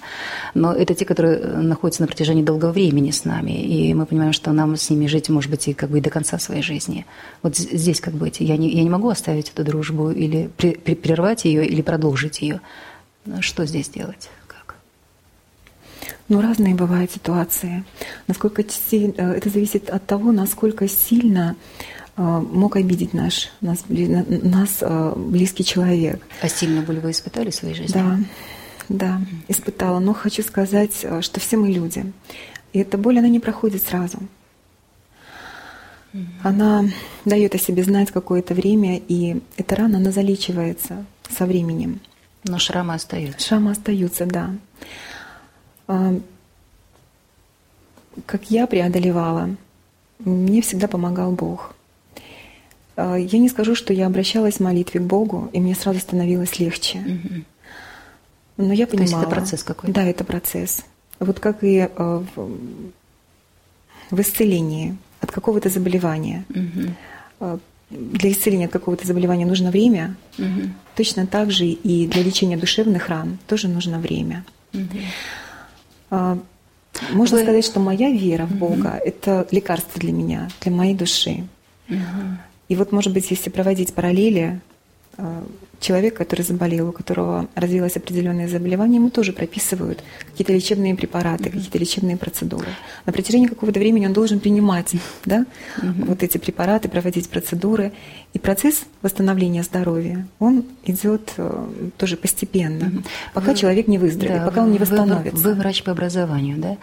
Но 0.54 0.72
это 0.72 0.94
те, 0.94 1.04
которые 1.04 1.38
э, 1.38 1.60
находятся 1.60 2.02
на 2.02 2.08
протяжении 2.08 2.42
долгого 2.42 2.72
времени 2.72 3.10
с 3.10 3.26
нами. 3.26 3.52
И 3.52 3.92
мы 3.92 4.06
понимаем, 4.06 4.32
что 4.32 4.52
нам 4.52 4.76
с 4.76 4.88
ними 4.88 5.06
жить, 5.06 5.28
может 5.28 5.50
быть, 5.50 5.68
и 5.68 5.74
как 5.74 5.90
бы 5.90 5.98
и 5.98 6.00
до 6.00 6.08
конца 6.08 6.38
своей 6.38 6.62
жизни. 6.62 7.04
Вот 7.42 7.54
здесь 7.56 8.00
как 8.00 8.14
быть? 8.14 8.40
Я 8.40 8.56
не, 8.56 8.70
я 8.70 8.82
не 8.82 8.90
могу 8.90 9.10
оставить 9.10 9.50
эту 9.50 9.62
дружбу 9.62 10.10
или 10.10 10.48
прервать 10.56 11.44
ее, 11.44 11.66
или 11.66 11.82
продолжить 11.82 12.40
ее. 12.40 12.62
Что 13.40 13.66
здесь 13.66 13.90
делать? 13.90 14.30
Ну, 16.30 16.40
разные 16.40 16.76
бывают 16.76 17.10
ситуации. 17.10 17.82
Насколько 18.28 18.62
э, 18.62 18.66
это 19.18 19.50
зависит 19.50 19.90
от 19.90 20.06
того, 20.06 20.30
насколько 20.30 20.86
сильно 20.86 21.56
э, 22.16 22.22
мог 22.22 22.76
обидеть 22.76 23.12
наш, 23.12 23.50
нас, 23.60 23.84
нас 23.88 24.78
э, 24.80 25.12
близкий 25.16 25.64
человек. 25.64 26.24
А 26.40 26.48
сильно 26.48 26.82
боль 26.82 27.00
вы 27.00 27.10
испытали 27.10 27.50
в 27.50 27.54
своей 27.56 27.74
жизни? 27.74 27.92
Да, 27.92 28.18
да, 28.88 29.20
испытала. 29.48 29.98
Но 29.98 30.14
хочу 30.14 30.44
сказать, 30.44 31.04
что 31.20 31.40
все 31.40 31.56
мы 31.56 31.68
люди. 31.68 32.04
И 32.72 32.78
эта 32.78 32.96
боль, 32.96 33.18
она 33.18 33.28
не 33.28 33.40
проходит 33.40 33.82
сразу. 33.82 34.20
Она 36.44 36.84
дает 37.24 37.56
о 37.56 37.58
себе 37.58 37.82
знать 37.82 38.12
какое-то 38.12 38.54
время, 38.54 38.98
и 38.98 39.40
эта 39.56 39.74
рана, 39.74 39.98
она 39.98 40.12
залечивается 40.12 41.04
со 41.28 41.44
временем. 41.44 41.98
Но 42.44 42.60
шрамы 42.60 42.94
остаются. 42.94 43.44
Шрамы 43.44 43.72
остаются, 43.72 44.26
да. 44.26 44.54
А, 45.90 46.14
как 48.26 48.48
я 48.50 48.68
преодолевала, 48.68 49.50
мне 50.20 50.62
всегда 50.62 50.86
помогал 50.86 51.32
Бог. 51.32 51.74
А, 52.94 53.16
я 53.16 53.38
не 53.40 53.48
скажу, 53.48 53.74
что 53.74 53.92
я 53.92 54.06
обращалась 54.06 54.56
в 54.56 54.60
молитве 54.60 55.00
к 55.00 55.02
Богу, 55.02 55.50
и 55.52 55.58
мне 55.58 55.74
сразу 55.74 55.98
становилось 55.98 56.60
легче. 56.60 57.02
Но 58.56 58.72
я 58.72 58.86
понимала. 58.86 59.08
То 59.08 59.16
есть 59.16 59.26
это 59.26 59.30
процесс 59.30 59.62
какой-то? 59.64 59.92
Да, 59.92 60.04
это 60.04 60.22
процесс. 60.22 60.84
Вот 61.18 61.40
как 61.40 61.64
и 61.64 61.88
а, 61.96 62.24
в, 62.36 62.58
в 64.10 64.20
исцелении 64.20 64.96
от 65.20 65.32
какого-то 65.32 65.70
заболевания. 65.70 66.44
Угу. 66.50 67.60
Для 67.90 68.30
исцеления 68.30 68.66
от 68.66 68.72
какого-то 68.72 69.08
заболевания 69.08 69.44
нужно 69.44 69.72
время. 69.72 70.14
Угу. 70.38 70.70
Точно 70.94 71.26
так 71.26 71.50
же 71.50 71.66
и 71.66 72.06
для 72.06 72.22
лечения 72.22 72.56
душевных 72.56 73.08
ран 73.08 73.38
тоже 73.48 73.66
нужно 73.66 73.98
время. 73.98 74.44
Угу. 74.72 74.98
А, 76.10 76.38
можно 77.12 77.38
Вы... 77.38 77.42
сказать, 77.44 77.64
что 77.64 77.80
моя 77.80 78.10
вера 78.10 78.46
в 78.46 78.54
Бога 78.54 78.98
угу. 78.98 79.06
это 79.08 79.46
лекарство 79.50 80.00
для 80.00 80.12
меня, 80.12 80.48
для 80.60 80.72
моей 80.72 80.94
души. 80.94 81.44
Угу. 81.88 81.98
И 82.68 82.76
вот, 82.76 82.92
может 82.92 83.12
быть, 83.12 83.30
если 83.30 83.50
проводить 83.50 83.94
параллели, 83.94 84.60
человек, 85.80 86.14
который 86.16 86.42
заболел, 86.42 86.90
у 86.90 86.92
которого 86.92 87.48
развилось 87.54 87.96
определенное 87.96 88.48
заболевание, 88.48 88.96
ему 88.96 89.10
тоже 89.10 89.32
прописывают 89.32 90.04
какие-то 90.30 90.52
лечебные 90.52 90.94
препараты, 90.94 91.44
mm-hmm. 91.44 91.52
какие-то 91.52 91.78
лечебные 91.78 92.16
процедуры. 92.16 92.68
На 93.06 93.12
протяжении 93.12 93.46
какого-то 93.46 93.80
времени 93.80 94.06
он 94.06 94.12
должен 94.12 94.40
принимать 94.40 94.92
да, 95.24 95.46
mm-hmm. 95.78 96.04
вот 96.04 96.22
эти 96.22 96.38
препараты, 96.38 96.88
проводить 96.88 97.28
процедуры. 97.28 97.92
И 98.32 98.38
процесс 98.38 98.84
восстановления 99.02 99.62
здоровья, 99.62 100.28
он 100.38 100.64
идет 100.84 101.32
э, 101.36 101.68
тоже 101.96 102.16
постепенно, 102.16 102.84
mm-hmm. 102.84 103.06
пока 103.34 103.52
вы, 103.52 103.56
человек 103.56 103.88
не 103.88 103.98
выздоровеет, 103.98 104.40
да, 104.40 104.46
пока 104.46 104.62
он 104.62 104.70
не 104.70 104.78
восстановится. 104.78 105.42
Вы, 105.42 105.54
вы 105.54 105.60
врач 105.60 105.82
по 105.82 105.92
образованию, 105.92 106.58
да? 106.58 106.76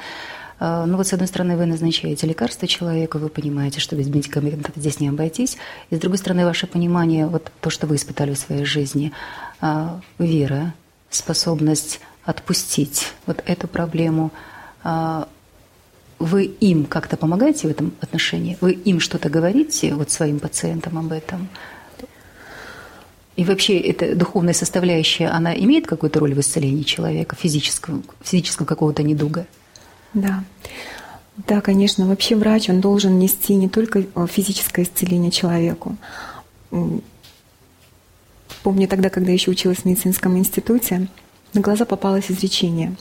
А, 0.60 0.86
ну 0.86 0.98
вот, 0.98 1.08
с 1.08 1.14
одной 1.14 1.28
стороны, 1.28 1.56
вы 1.56 1.66
назначаете 1.66 2.26
лекарство 2.28 2.68
человеку, 2.68 3.20
вы 3.20 3.30
понимаете, 3.30 3.80
что 3.80 3.96
без 3.96 4.08
медикаментов 4.08 4.76
здесь 4.76 5.00
не 5.00 5.10
обойтись. 5.10 5.58
И 5.90 5.96
с 5.96 6.00
другой 6.00 6.18
стороны, 6.18 6.46
ваше 6.46 6.68
понимание, 6.68 7.28
вот 7.28 7.52
то, 7.62 7.70
что 7.70 7.88
вы 7.88 7.96
испытали 7.96 8.34
в 8.34 8.40
своей 8.40 8.66
жизни, 8.66 9.12
а, 9.62 10.00
вера, 10.18 10.74
способность 11.10 12.00
отпустить 12.24 13.14
вот 13.26 13.44
эту 13.46 13.68
проблему, 13.68 14.32
а, 14.84 15.28
вы 16.20 16.46
им 16.46 16.86
как-то 16.86 17.16
помогаете 17.16 17.68
в 17.68 17.72
этом 17.72 17.94
отношении? 18.02 18.58
Вы 18.60 18.72
им 18.72 19.00
что-то 19.00 19.30
говорите, 19.30 19.94
вот 19.94 20.10
своим 20.10 20.40
пациентам 20.40 20.98
об 20.98 21.12
этом? 21.12 21.48
И 23.36 23.44
вообще 23.44 23.78
эта 23.78 24.16
духовная 24.16 24.56
составляющая, 24.56 25.28
она 25.28 25.56
имеет 25.56 25.86
какую-то 25.86 26.20
роль 26.20 26.34
в 26.34 26.40
исцелении 26.40 26.82
человека, 26.82 27.36
физического, 27.36 28.02
физического 28.24 28.66
какого-то 28.66 29.04
недуга? 29.04 29.46
Да. 30.14 30.44
Да, 31.48 31.62
конечно. 31.62 32.08
Вообще 32.08 32.36
врач, 32.36 32.70
он 32.70 32.82
должен 32.82 33.20
нести 33.20 33.54
не 33.56 33.70
только 33.70 34.00
э, 34.00 34.28
физическое 34.28 34.84
исцеление 34.84 35.32
человеку. 35.32 35.96
Помню 38.64 38.88
тогда, 38.88 39.10
когда 39.10 39.32
еще 39.32 39.52
училась 39.52 39.80
в 39.80 39.86
медицинском 39.86 40.38
институте, 40.38 41.08
на 41.54 41.62
глаза 41.62 41.86
попалось 41.86 42.30
изречение, 42.30 42.96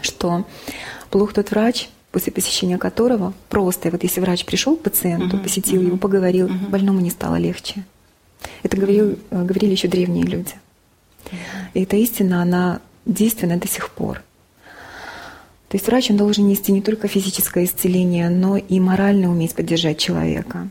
что 0.00 0.46
плох 1.10 1.32
тот 1.32 1.50
врач, 1.50 1.90
после 2.12 2.32
посещения 2.32 2.78
которого 2.78 3.34
просто, 3.48 3.90
вот 3.90 4.02
если 4.02 4.20
врач 4.20 4.44
пришел 4.44 4.76
к 4.76 4.82
пациенту, 4.82 5.36
uh-huh, 5.36 5.42
посетил 5.42 5.82
uh-huh, 5.82 5.86
его, 5.86 5.96
поговорил, 5.98 6.46
uh-huh. 6.46 6.70
больному 6.70 7.00
не 7.00 7.10
стало 7.10 7.36
легче. 7.36 7.84
Это 8.62 8.76
говорил, 8.76 9.18
э, 9.30 9.44
говорили 9.44 9.72
еще 9.72 9.88
древние 9.88 10.24
люди. 10.24 10.54
И 11.74 11.82
эта 11.82 11.96
истина, 11.96 12.42
она 12.42 12.80
действенна 13.04 13.58
до 13.58 13.68
сих 13.68 13.90
пор. 13.90 14.22
То 15.68 15.76
есть 15.76 15.86
врач 15.86 16.10
он 16.10 16.16
должен 16.16 16.48
нести 16.48 16.72
не 16.72 16.80
только 16.80 17.08
физическое 17.08 17.64
исцеление, 17.64 18.30
но 18.30 18.56
и 18.56 18.80
морально 18.80 19.30
уметь 19.30 19.54
поддержать 19.54 19.98
человека, 19.98 20.68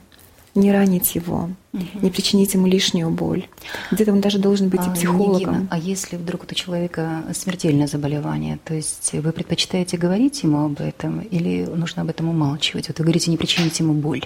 не 0.55 0.71
ранить 0.71 1.13
его, 1.13 1.51
угу. 1.71 1.83
не 2.01 2.09
причинить 2.09 2.55
ему 2.55 2.65
лишнюю 2.65 3.11
боль. 3.11 3.47
Где-то 3.91 4.11
он 4.11 4.21
даже 4.21 4.39
должен 4.39 4.69
быть 4.69 4.81
а, 4.81 4.89
и 4.89 4.95
психологом. 4.95 5.53
Нигина, 5.53 5.67
а 5.69 5.77
если 5.77 6.15
вдруг 6.15 6.45
у 6.49 6.55
человека 6.55 7.23
смертельное 7.33 7.85
заболевание, 7.85 8.57
то 8.65 8.73
есть 8.73 9.13
вы 9.13 9.31
предпочитаете 9.31 9.97
говорить 9.97 10.41
ему 10.41 10.65
об 10.65 10.81
этом 10.81 11.19
или 11.19 11.63
нужно 11.65 12.01
об 12.01 12.09
этом 12.09 12.29
умалчивать? 12.29 12.87
Вот 12.87 12.97
вы 12.97 13.05
говорите, 13.05 13.29
не 13.29 13.37
причинить 13.37 13.79
ему 13.79 13.93
боль. 13.93 14.25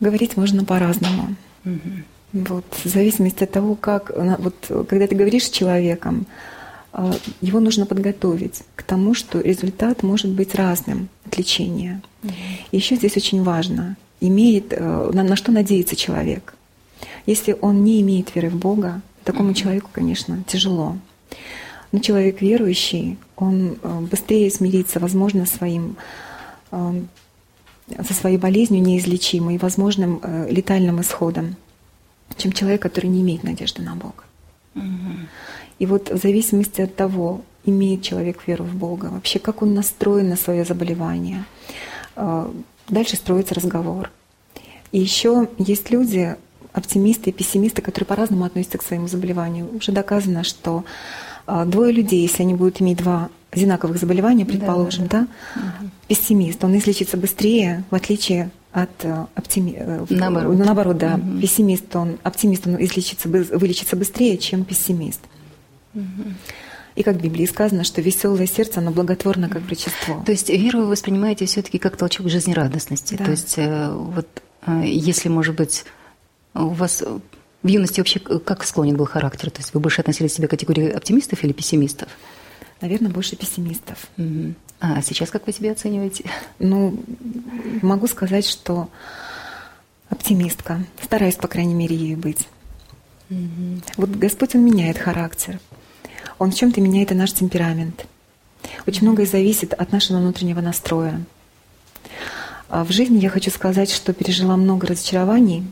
Говорить 0.00 0.36
можно 0.36 0.64
по-разному. 0.64 1.36
Угу. 1.64 1.78
Вот, 2.32 2.64
в 2.82 2.88
зависимости 2.88 3.44
от 3.44 3.52
того, 3.52 3.76
как, 3.76 4.10
вот, 4.38 4.88
когда 4.88 5.06
ты 5.06 5.14
говоришь 5.14 5.44
с 5.44 5.50
человеком, 5.50 6.26
его 7.40 7.60
нужно 7.60 7.86
подготовить 7.86 8.62
к 8.76 8.82
тому, 8.82 9.14
что 9.14 9.40
результат 9.40 10.02
может 10.02 10.30
быть 10.30 10.54
разным 10.54 11.08
от 11.24 11.38
лечения. 11.38 12.02
Еще 12.70 12.96
здесь 12.96 13.16
очень 13.16 13.42
важно, 13.42 13.96
имеет, 14.20 14.72
э, 14.72 15.10
на, 15.12 15.22
на 15.22 15.36
что 15.36 15.52
надеется 15.52 15.96
человек. 15.96 16.54
Если 17.26 17.56
он 17.60 17.82
не 17.82 18.00
имеет 18.02 18.34
веры 18.34 18.50
в 18.50 18.56
Бога, 18.56 19.00
такому 19.24 19.54
человеку, 19.54 19.90
конечно, 19.92 20.44
тяжело. 20.46 20.96
Но 21.92 21.98
человек 21.98 22.40
верующий, 22.40 23.18
он 23.36 23.78
э, 23.82 24.00
быстрее 24.00 24.50
смирится, 24.50 25.00
возможно, 25.00 25.46
своим, 25.46 25.96
э, 26.70 27.02
со 28.06 28.14
своей 28.14 28.38
болезнью 28.38 28.82
неизлечимой 28.82 29.56
и 29.56 29.58
возможным 29.58 30.20
летальным 30.48 31.00
исходом 31.00 31.56
чем 32.36 32.52
человек, 32.52 32.82
который 32.82 33.06
не 33.06 33.22
имеет 33.22 33.42
надежды 33.42 33.82
на 33.82 33.94
Бога. 33.94 34.24
Угу. 34.74 35.12
И 35.78 35.86
вот 35.86 36.10
в 36.10 36.16
зависимости 36.16 36.80
от 36.80 36.94
того, 36.94 37.42
имеет 37.64 38.02
человек 38.02 38.46
веру 38.46 38.64
в 38.64 38.74
Бога, 38.74 39.06
вообще 39.06 39.38
как 39.38 39.62
он 39.62 39.74
настроен 39.74 40.28
на 40.28 40.36
свое 40.36 40.64
заболевание, 40.64 41.44
э, 42.16 42.50
дальше 42.88 43.16
строится 43.16 43.54
разговор. 43.54 44.10
И 44.90 44.98
еще 44.98 45.48
есть 45.58 45.90
люди, 45.90 46.36
оптимисты 46.72 47.30
и 47.30 47.32
пессимисты, 47.32 47.82
которые 47.82 48.06
по-разному 48.06 48.44
относятся 48.44 48.78
к 48.78 48.82
своему 48.82 49.08
заболеванию. 49.08 49.68
Уже 49.74 49.92
доказано, 49.92 50.42
что 50.44 50.84
э, 51.46 51.64
двое 51.66 51.92
людей, 51.92 52.22
если 52.22 52.42
они 52.42 52.54
будут 52.54 52.80
иметь 52.80 52.98
два 52.98 53.28
одинаковых 53.50 53.98
заболевания, 53.98 54.46
предположим, 54.46 55.06
да, 55.06 55.20
да, 55.20 55.26
да. 55.54 55.60
Угу. 55.60 55.90
пессимист, 56.08 56.64
он 56.64 56.76
излечится 56.76 57.16
быстрее, 57.16 57.84
в 57.90 57.94
отличие 57.94 58.50
от 58.72 58.90
э, 59.04 59.26
оптими... 59.36 59.74
Э, 59.76 60.06
наоборот, 60.08 60.58
наоборот 60.58 60.98
да. 60.98 61.14
Угу. 61.14 61.40
Пессимист, 61.40 61.94
он, 61.94 62.18
оптимист, 62.22 62.66
он 62.66 62.82
излечится, 62.82 63.28
вылечится 63.28 63.96
быстрее, 63.96 64.38
чем 64.38 64.64
пессимист. 64.64 65.20
Угу. 65.94 66.04
И 66.94 67.02
как 67.02 67.16
в 67.16 67.22
Библии 67.22 67.46
сказано, 67.46 67.84
что 67.84 68.00
веселое 68.00 68.46
сердце, 68.46 68.80
оно 68.80 68.90
благотворно, 68.90 69.48
как 69.48 69.62
врачество. 69.62 70.22
То 70.24 70.32
есть 70.32 70.48
веру 70.48 70.80
вы 70.80 70.86
воспринимаете 70.88 71.46
все-таки 71.46 71.78
как 71.78 71.96
толчок 71.96 72.28
жизнерадостности. 72.28 73.14
Да. 73.14 73.24
То 73.24 73.30
есть 73.30 73.54
э, 73.56 73.92
вот 73.92 74.42
если, 74.84 75.28
может 75.28 75.56
быть, 75.56 75.84
у 76.54 76.68
вас 76.68 77.02
в 77.62 77.66
юности 77.66 78.00
вообще 78.00 78.20
как 78.20 78.64
склонен 78.64 78.96
был 78.96 79.06
характер? 79.06 79.50
То 79.50 79.60
есть 79.60 79.74
вы 79.74 79.80
больше 79.80 80.00
относили 80.00 80.28
себя 80.28 80.48
к 80.48 80.50
категории 80.50 80.90
оптимистов 80.90 81.44
или 81.44 81.52
пессимистов? 81.52 82.08
Наверное, 82.80 83.10
больше 83.10 83.36
пессимистов. 83.36 84.08
Угу. 84.18 84.54
А 84.84 85.00
сейчас 85.00 85.30
как 85.30 85.46
вы 85.46 85.52
себя 85.52 85.70
оцениваете? 85.70 86.24
Ну, 86.58 86.98
могу 87.82 88.08
сказать, 88.08 88.44
что 88.44 88.88
оптимистка. 90.08 90.82
Стараюсь, 91.00 91.36
по 91.36 91.46
крайней 91.46 91.72
мере, 91.72 91.94
ею 91.94 92.18
быть. 92.18 92.48
Угу. 93.30 93.82
Вот 93.98 94.10
Господь, 94.10 94.56
Он 94.56 94.64
меняет 94.64 94.98
характер. 94.98 95.60
Он 96.40 96.50
в 96.50 96.56
чем-то 96.56 96.80
меняет 96.80 97.12
и 97.12 97.14
наш 97.14 97.32
темперамент. 97.32 98.06
Очень 98.84 99.06
многое 99.06 99.24
зависит 99.24 99.72
от 99.72 99.92
нашего 99.92 100.18
внутреннего 100.18 100.60
настроя. 100.60 101.20
А 102.68 102.82
в 102.82 102.90
жизни 102.90 103.20
я 103.20 103.30
хочу 103.30 103.52
сказать, 103.52 103.88
что 103.88 104.12
пережила 104.12 104.56
много 104.56 104.88
разочарований, 104.88 105.64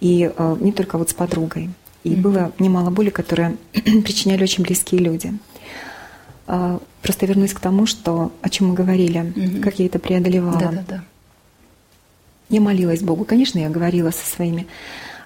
и 0.00 0.30
э, 0.36 0.56
не 0.60 0.72
только 0.72 0.98
вот 0.98 1.08
с 1.08 1.14
подругой. 1.14 1.70
И 2.04 2.10
mm-hmm. 2.10 2.20
было 2.20 2.52
немало 2.58 2.90
боли, 2.90 3.08
которые 3.08 3.56
причиняли 3.72 4.42
очень 4.42 4.64
близкие 4.64 5.00
люди. 5.00 5.32
А, 6.46 6.80
просто 7.02 7.26
вернусь 7.26 7.52
к 7.52 7.60
тому, 7.60 7.86
что, 7.86 8.32
о 8.42 8.48
чем 8.48 8.68
мы 8.68 8.74
говорили, 8.74 9.20
угу. 9.20 9.62
как 9.62 9.78
я 9.78 9.86
это 9.86 9.98
преодолевала. 9.98 10.58
Да, 10.58 10.70
да, 10.70 10.84
да. 10.88 11.04
Я 12.48 12.60
молилась 12.60 13.00
Богу. 13.00 13.24
Конечно, 13.24 13.58
я 13.58 13.70
говорила 13.70 14.10
со 14.10 14.26
своими 14.26 14.66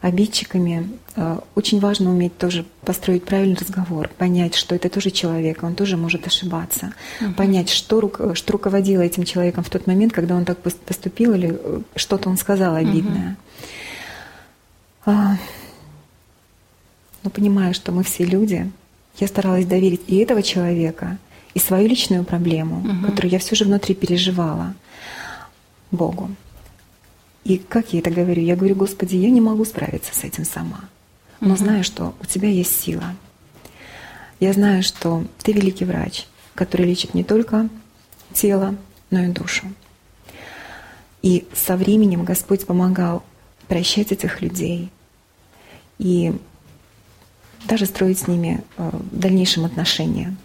обидчиками. 0.00 0.90
А, 1.16 1.42
очень 1.54 1.80
важно 1.80 2.10
уметь 2.10 2.36
тоже 2.38 2.64
построить 2.82 3.24
правильный 3.24 3.56
разговор, 3.56 4.08
понять, 4.16 4.54
что 4.54 4.74
это 4.74 4.88
тоже 4.88 5.10
человек, 5.10 5.62
он 5.62 5.74
тоже 5.74 5.96
может 5.96 6.26
ошибаться, 6.26 6.92
угу. 7.20 7.32
понять, 7.34 7.70
что, 7.70 8.34
что 8.34 8.52
руководило 8.52 9.02
этим 9.02 9.24
человеком 9.24 9.64
в 9.64 9.70
тот 9.70 9.86
момент, 9.86 10.12
когда 10.12 10.36
он 10.36 10.44
так 10.44 10.58
поступил 10.58 11.34
или 11.34 11.58
э, 11.58 11.80
что-то 11.96 12.28
он 12.28 12.36
сказал 12.36 12.74
обидное. 12.74 13.36
Угу. 15.04 15.14
Но 17.22 17.30
понимая, 17.30 17.72
что 17.72 17.90
мы 17.90 18.04
все 18.04 18.24
люди, 18.24 18.70
я 19.18 19.26
старалась 19.26 19.66
доверить 19.66 20.02
и 20.06 20.16
этого 20.16 20.42
человека, 20.42 21.18
и 21.54 21.58
свою 21.58 21.88
личную 21.88 22.24
проблему, 22.24 22.80
угу. 22.80 23.06
которую 23.06 23.32
я 23.32 23.38
все 23.38 23.56
же 23.56 23.64
внутри 23.64 23.94
переживала, 23.94 24.74
Богу. 25.90 26.30
И 27.44 27.58
как 27.58 27.92
я 27.92 28.00
это 28.00 28.10
говорю? 28.10 28.42
Я 28.42 28.56
говорю, 28.56 28.74
Господи, 28.74 29.16
я 29.16 29.30
не 29.30 29.40
могу 29.40 29.64
справиться 29.64 30.14
с 30.14 30.24
этим 30.24 30.44
сама. 30.44 30.80
Но 31.40 31.54
угу. 31.54 31.56
знаю, 31.56 31.84
что 31.84 32.14
у 32.20 32.26
Тебя 32.26 32.48
есть 32.48 32.80
сила. 32.80 33.14
Я 34.40 34.52
знаю, 34.52 34.82
что 34.82 35.24
Ты 35.42 35.52
великий 35.52 35.84
врач, 35.84 36.26
который 36.54 36.86
лечит 36.86 37.14
не 37.14 37.24
только 37.24 37.68
тело, 38.32 38.74
но 39.10 39.20
и 39.20 39.28
душу. 39.28 39.66
И 41.22 41.46
со 41.54 41.76
временем 41.76 42.24
Господь 42.24 42.66
помогал 42.66 43.24
прощать 43.68 44.12
этих 44.12 44.42
людей 44.42 44.90
и 45.98 46.32
даже 47.66 47.86
строить 47.86 48.18
с 48.18 48.28
ними 48.28 48.62
э, 48.76 48.90
в 48.92 49.18
дальнейшем 49.18 49.64
отношения. 49.64 50.36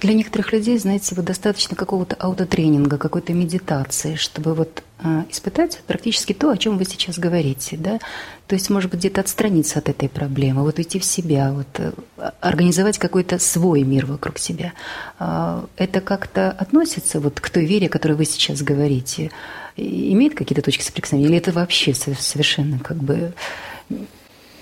Для 0.00 0.14
некоторых 0.14 0.52
людей, 0.52 0.78
знаете, 0.78 1.14
вот 1.16 1.24
достаточно 1.24 1.74
какого-то 1.74 2.14
аутотренинга, 2.16 2.96
какой-то 2.96 3.32
медитации, 3.32 4.14
чтобы 4.14 4.54
вот 4.54 4.84
э, 5.00 5.24
испытать 5.30 5.80
практически 5.86 6.32
то, 6.32 6.50
о 6.50 6.56
чем 6.56 6.78
вы 6.78 6.84
сейчас 6.84 7.18
говорите, 7.18 7.76
да? 7.76 7.98
То 8.46 8.54
есть, 8.54 8.70
может 8.70 8.90
быть, 8.90 9.00
где-то 9.00 9.22
отстраниться 9.22 9.80
от 9.80 9.88
этой 9.88 10.08
проблемы, 10.08 10.62
вот 10.62 10.78
уйти 10.78 11.00
в 11.00 11.04
себя, 11.04 11.52
вот 11.52 11.66
э, 11.78 11.92
организовать 12.40 12.98
какой-то 12.98 13.40
свой 13.40 13.82
мир 13.82 14.06
вокруг 14.06 14.38
себя. 14.38 14.74
Э, 15.18 15.64
это 15.76 16.00
как-то 16.00 16.52
относится 16.52 17.18
вот 17.18 17.40
к 17.40 17.50
той 17.50 17.64
вере, 17.64 17.88
о 17.88 17.90
которой 17.90 18.12
вы 18.12 18.26
сейчас 18.26 18.62
говорите? 18.62 19.32
Имеет 19.76 20.36
какие-то 20.36 20.62
точки 20.62 20.84
соприкосновения? 20.84 21.30
Или 21.30 21.38
это 21.38 21.50
вообще 21.50 21.94
совершенно 21.94 22.78
как 22.78 22.98
бы 22.98 23.34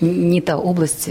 не 0.01 0.41
та 0.41 0.57
область, 0.57 1.07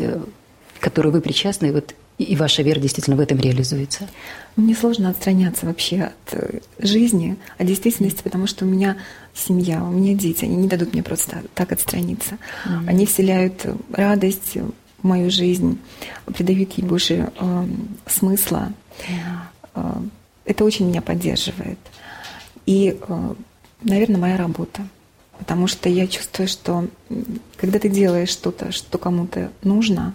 которой 0.85 1.09
вы 1.09 1.23
причастны, 1.23 1.73
вот 1.73 1.95
и 2.19 2.37
ваша 2.37 2.63
вера 2.63 2.79
действительно 2.79 3.17
в 3.17 3.21
этом 3.21 3.39
реализуется? 3.41 4.07
Мне 4.55 4.77
сложно 4.77 5.09
отстраняться 5.09 5.65
вообще 5.67 6.03
от 6.03 6.33
э, 6.33 6.61
жизни, 6.79 7.37
от 7.59 7.67
действительности, 7.67 8.23
потому 8.23 8.47
что 8.47 8.67
у 8.67 8.69
меня 8.69 8.99
семья, 9.35 9.83
у 9.83 9.91
меня 9.91 10.15
дети, 10.15 10.45
они 10.45 10.57
не 10.57 10.69
дадут 10.69 10.93
мне 10.93 11.03
просто 11.03 11.43
так 11.55 11.73
отстраниться. 11.73 12.37
Mm-hmm. 12.67 12.89
Они 12.89 13.07
вселяют 13.07 13.67
радость 13.93 14.57
в 14.99 15.07
мою 15.07 15.31
жизнь, 15.31 15.79
придают 16.27 16.73
ей 16.75 16.87
больше 16.87 17.33
э, 17.35 17.67
смысла. 18.07 18.73
Mm-hmm. 19.75 20.09
Это 20.45 20.65
очень 20.65 20.87
меня 20.87 21.01
поддерживает. 21.01 21.79
И, 22.67 22.99
э, 23.01 23.35
наверное, 23.83 24.21
моя 24.21 24.37
работа. 24.37 24.83
Потому 25.39 25.67
что 25.67 25.89
я 25.89 26.07
чувствую, 26.07 26.47
что 26.47 26.87
когда 27.57 27.79
ты 27.81 27.89
делаешь 27.89 28.29
что-то, 28.29 28.71
что 28.71 28.99
кому-то 28.99 29.51
нужно, 29.63 30.15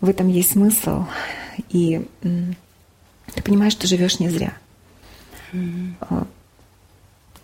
в 0.00 0.08
этом 0.08 0.28
есть 0.28 0.52
смысл, 0.52 1.04
и 1.70 2.06
ты 2.20 3.42
понимаешь, 3.42 3.72
что 3.72 3.86
живешь 3.86 4.20
не 4.20 4.28
зря. 4.28 4.54
Mm-hmm. 5.52 6.26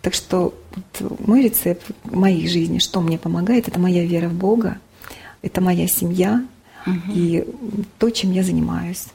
Так 0.01 0.13
что 0.13 0.53
вот 0.75 1.19
мой 1.27 1.43
рецепт 1.43 1.91
моей 2.03 2.47
жизни, 2.47 2.79
что 2.79 3.01
мне 3.01 3.17
помогает, 3.17 3.67
это 3.67 3.79
моя 3.79 4.05
вера 4.05 4.29
в 4.29 4.33
Бога, 4.33 4.79
это 5.41 5.61
моя 5.61 5.87
семья 5.87 6.45
mm-hmm. 6.85 7.13
и 7.13 7.47
то, 7.99 8.09
чем 8.09 8.31
я 8.31 8.43
занимаюсь. 8.43 9.07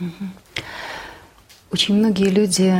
Mm-hmm. 0.00 0.28
Очень 1.72 1.96
многие 1.96 2.30
люди 2.30 2.74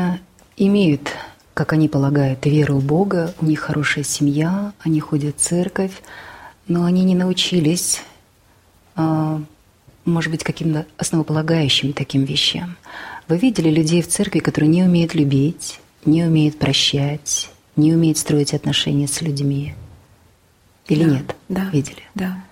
имеют, 0.56 1.11
как 1.54 1.72
они 1.72 1.88
полагают, 1.88 2.46
веру 2.46 2.78
в 2.78 2.85
Бога, 2.85 3.35
у 3.40 3.46
них 3.46 3.61
хорошая 3.61 4.04
семья, 4.04 4.72
они 4.80 5.00
ходят 5.00 5.37
в 5.37 5.40
церковь, 5.40 6.02
но 6.68 6.85
они 6.85 7.04
не 7.04 7.14
научились 7.14 8.02
а, 8.94 9.40
может 10.07 10.31
быть, 10.31 10.45
каким-то 10.45 10.87
основополагающим 10.97 11.92
таким 11.92 12.25
вещам. 12.25 12.77
Вы 13.29 13.38
видели 13.38 13.69
людей 13.69 14.03
в 14.03 14.09
церкви, 14.09 14.38
которые 14.38 14.71
не 14.71 14.83
умеют 14.85 15.14
любить, 15.14 15.81
не 16.05 16.25
умеют 16.25 16.59
прощать, 16.59 17.51
не 17.75 17.92
умеют 17.92 18.16
строить 18.16 18.55
отношения 18.55 19.09
с 19.09 19.21
людьми? 19.21 19.75
Или 20.87 21.05
да, 21.05 21.11
нет? 21.11 21.37
Да. 21.49 21.71
Видели? 21.73 22.03
Да. 22.14 22.45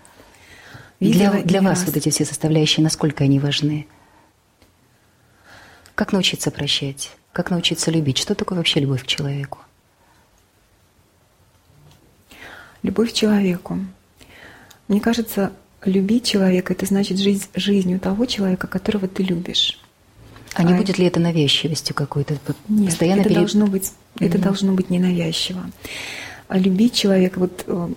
Видела 0.99 1.33
для 1.35 1.43
для 1.43 1.63
вас 1.63 1.79
раз. 1.81 1.87
вот 1.87 1.97
эти 1.97 2.11
все 2.11 2.25
составляющие, 2.25 2.83
насколько 2.83 3.25
они 3.25 3.39
важны? 3.39 3.87
Как 5.95 6.13
научиться 6.13 6.51
прощать? 6.51 7.13
Как 7.33 7.51
научиться 7.51 7.91
любить? 7.91 8.19
Что 8.19 8.35
такое 8.35 8.59
вообще 8.59 8.81
любовь 8.81 9.05
к 9.05 9.07
человеку? 9.07 9.61
Любовь 12.83 13.11
к 13.11 13.15
человеку. 13.15 13.79
Мне 14.89 15.01
кажется, 15.01 15.53
любить 15.91 16.25
человека 16.25 16.73
это 16.73 16.87
значит 16.87 17.19
жить 17.19 17.49
жизнью 17.55 18.01
того 18.01 18.27
человека, 18.27 18.67
которого 18.67 19.09
ты 19.09 19.23
любишь. 19.23 19.79
А, 20.55 20.61
а 20.61 20.63
не 20.65 20.75
будет 20.75 20.99
ли 20.99 21.07
это 21.07 21.21
навязчивостью 21.21 21.95
какой-то? 21.95 22.39
Нет, 22.69 22.91
Постоянно 22.91 23.21
это 23.21 23.29
пере... 23.29 23.41
должно 23.41 23.67
быть, 23.67 23.93
это 24.19 24.39
mm-hmm. 24.39 24.43
должно 24.43 24.73
быть 24.73 24.91
ненавязчиво. 24.91 25.65
А 26.49 26.59
любить 26.59 26.95
человека, 26.95 27.41
вот 27.41 27.65
э, 27.67 27.89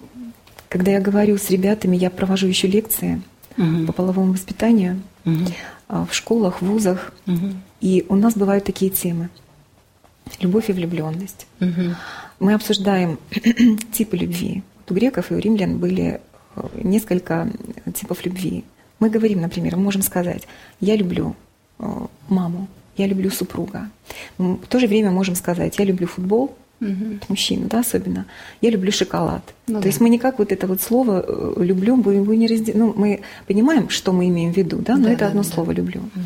когда 0.69 0.91
я 0.91 0.99
говорю 0.99 1.37
с 1.37 1.49
ребятами, 1.49 1.95
я 1.95 2.09
провожу 2.09 2.47
еще 2.47 2.67
лекции 2.67 3.21
угу. 3.57 3.85
по 3.87 3.93
половому 3.93 4.33
воспитанию 4.33 5.01
угу. 5.25 5.45
в 5.87 6.13
школах, 6.13 6.61
в 6.61 6.65
вузах. 6.65 7.13
Угу. 7.25 7.53
И 7.81 8.05
у 8.09 8.15
нас 8.15 8.35
бывают 8.35 8.65
такие 8.65 8.91
темы. 8.91 9.29
Любовь 10.39 10.69
и 10.69 10.73
влюбленность. 10.73 11.47
Угу. 11.61 11.95
Мы 12.39 12.53
обсуждаем 12.53 13.19
типы 13.91 14.17
любви. 14.17 14.63
У 14.89 14.93
греков 14.93 15.31
и 15.31 15.35
у 15.35 15.39
римлян 15.39 15.77
были 15.77 16.21
несколько 16.83 17.49
типов 17.93 18.25
любви. 18.25 18.63
Мы 18.99 19.09
говорим, 19.09 19.41
например, 19.41 19.75
мы 19.75 19.83
можем 19.83 20.01
сказать, 20.01 20.47
я 20.79 20.95
люблю 20.95 21.35
э, 21.79 21.85
маму, 22.29 22.67
я 22.97 23.07
люблю 23.07 23.29
супруга. 23.29 23.89
В 24.37 24.67
то 24.67 24.79
же 24.79 24.87
время 24.87 25.11
можем 25.11 25.35
сказать, 25.35 25.77
я 25.79 25.85
люблю 25.85 26.07
футбол, 26.07 26.55
угу. 26.81 27.19
мужчина, 27.29 27.67
да, 27.67 27.79
особенно. 27.79 28.25
Я 28.61 28.71
люблю 28.71 28.91
шоколад. 28.91 29.43
Ну, 29.67 29.75
То 29.75 29.81
да. 29.81 29.87
есть 29.87 30.01
мы 30.01 30.09
никак 30.09 30.39
вот 30.39 30.51
это 30.51 30.67
вот 30.67 30.81
слово 30.81 31.23
э, 31.27 31.63
люблю, 31.63 31.95
мы, 31.95 32.23
мы 32.23 32.35
не 32.37 32.47
разде... 32.47 32.73
ну, 32.75 32.93
мы 32.95 33.21
понимаем, 33.47 33.89
что 33.89 34.13
мы 34.13 34.27
имеем 34.27 34.53
в 34.53 34.57
виду, 34.57 34.77
да, 34.77 34.95
но 34.97 35.05
да, 35.05 35.11
это 35.11 35.19
да, 35.19 35.27
одно 35.27 35.43
да. 35.43 35.49
слово 35.49 35.71
люблю. 35.71 36.01
Угу. 36.01 36.23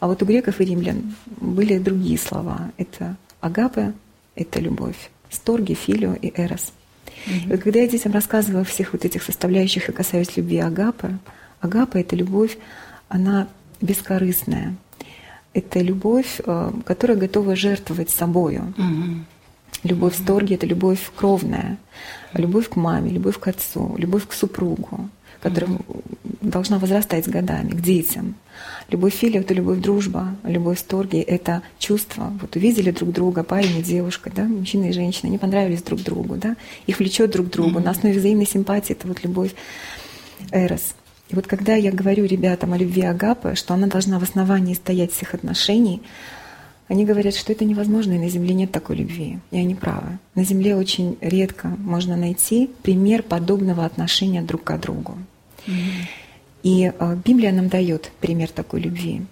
А 0.00 0.06
вот 0.06 0.22
у 0.22 0.26
греков 0.26 0.60
и 0.60 0.64
римлян 0.64 1.14
были 1.40 1.78
другие 1.78 2.18
слова. 2.18 2.70
Это 2.76 3.16
агапе, 3.40 3.92
это 4.36 4.60
любовь, 4.60 5.10
сторги, 5.30 5.74
филио 5.74 6.14
и 6.14 6.32
эрос. 6.36 6.72
Угу. 7.26 7.34
И 7.34 7.48
вот 7.48 7.60
когда 7.60 7.80
я 7.80 7.88
детям 7.88 8.12
рассказывала 8.12 8.62
о 8.62 8.64
всех 8.64 8.92
вот 8.92 9.04
этих 9.04 9.22
составляющих 9.22 9.88
и 9.88 9.92
касаюсь 9.92 10.36
любви 10.36 10.58
агапы, 10.58 11.18
агапа 11.60 11.98
это 11.98 12.16
любовь, 12.16 12.56
она 13.08 13.48
бескорыстная. 13.80 14.74
Это 15.52 15.80
любовь, 15.80 16.40
э, 16.44 16.72
которая 16.84 17.16
готова 17.16 17.54
жертвовать 17.54 18.10
собою. 18.10 18.74
Угу. 18.76 19.24
Любовь 19.84 20.16
в 20.16 20.24
торге– 20.24 20.54
это 20.56 20.66
любовь 20.66 21.00
кровная, 21.14 21.78
любовь 22.32 22.68
к 22.70 22.76
маме, 22.76 23.10
любовь 23.10 23.38
к 23.38 23.48
отцу, 23.48 23.94
любовь 23.98 24.26
к 24.26 24.32
супругу, 24.32 25.10
которая 25.40 25.70
mm-hmm. 25.70 26.38
должна 26.42 26.78
возрастать 26.78 27.24
с 27.24 27.28
годами, 27.28 27.70
к 27.70 27.80
детям. 27.80 28.34
Любовь 28.90 29.14
филия– 29.14 29.40
это 29.42 29.54
любовь 29.54 29.78
дружба, 29.78 30.36
любовь 30.44 30.78
в 30.78 30.82
торге– 30.84 31.20
это 31.22 31.62
чувство. 31.78 32.32
Вот 32.40 32.56
увидели 32.56 32.90
друг 32.90 33.12
друга, 33.12 33.42
парень 33.42 33.78
и 33.78 33.82
девушка, 33.82 34.30
да, 34.34 34.44
мужчина 34.44 34.86
и 34.86 34.92
женщина, 34.92 35.28
они 35.28 35.38
понравились 35.38 35.82
друг 35.82 36.02
другу, 36.02 36.36
да, 36.36 36.56
их 36.86 36.98
влечет 36.98 37.30
друг 37.30 37.48
к 37.48 37.50
другу. 37.50 37.78
Mm-hmm. 37.78 37.84
На 37.84 37.90
основе 37.90 38.18
взаимной 38.18 38.46
симпатии– 38.46 38.92
это 38.98 39.08
вот 39.08 39.22
любовь 39.24 39.54
эрос. 40.50 40.94
И 41.30 41.34
вот 41.34 41.46
когда 41.46 41.74
я 41.74 41.90
говорю 41.90 42.26
ребятам 42.26 42.74
о 42.74 42.78
любви 42.78 43.02
Агапы, 43.02 43.54
что 43.54 43.74
она 43.74 43.86
должна 43.86 44.18
в 44.18 44.22
основании 44.22 44.74
стоять 44.74 45.12
всех 45.12 45.34
отношений– 45.34 46.02
они 46.88 47.04
говорят, 47.06 47.34
что 47.34 47.52
это 47.52 47.64
невозможно, 47.64 48.12
и 48.12 48.18
на 48.18 48.28
Земле 48.28 48.54
нет 48.54 48.70
такой 48.70 48.96
любви. 48.96 49.38
И 49.50 49.58
они 49.58 49.74
правы. 49.74 50.18
На 50.34 50.44
Земле 50.44 50.76
очень 50.76 51.16
редко 51.20 51.68
можно 51.68 52.16
найти 52.16 52.70
пример 52.82 53.22
подобного 53.22 53.84
отношения 53.84 54.42
друг 54.42 54.64
к 54.64 54.78
другу. 54.78 55.16
Mm-hmm. 55.66 55.72
И 56.62 56.92
э, 56.98 57.16
Библия 57.24 57.52
нам 57.52 57.68
дает 57.68 58.10
пример 58.20 58.50
такой 58.50 58.80
любви. 58.80 59.22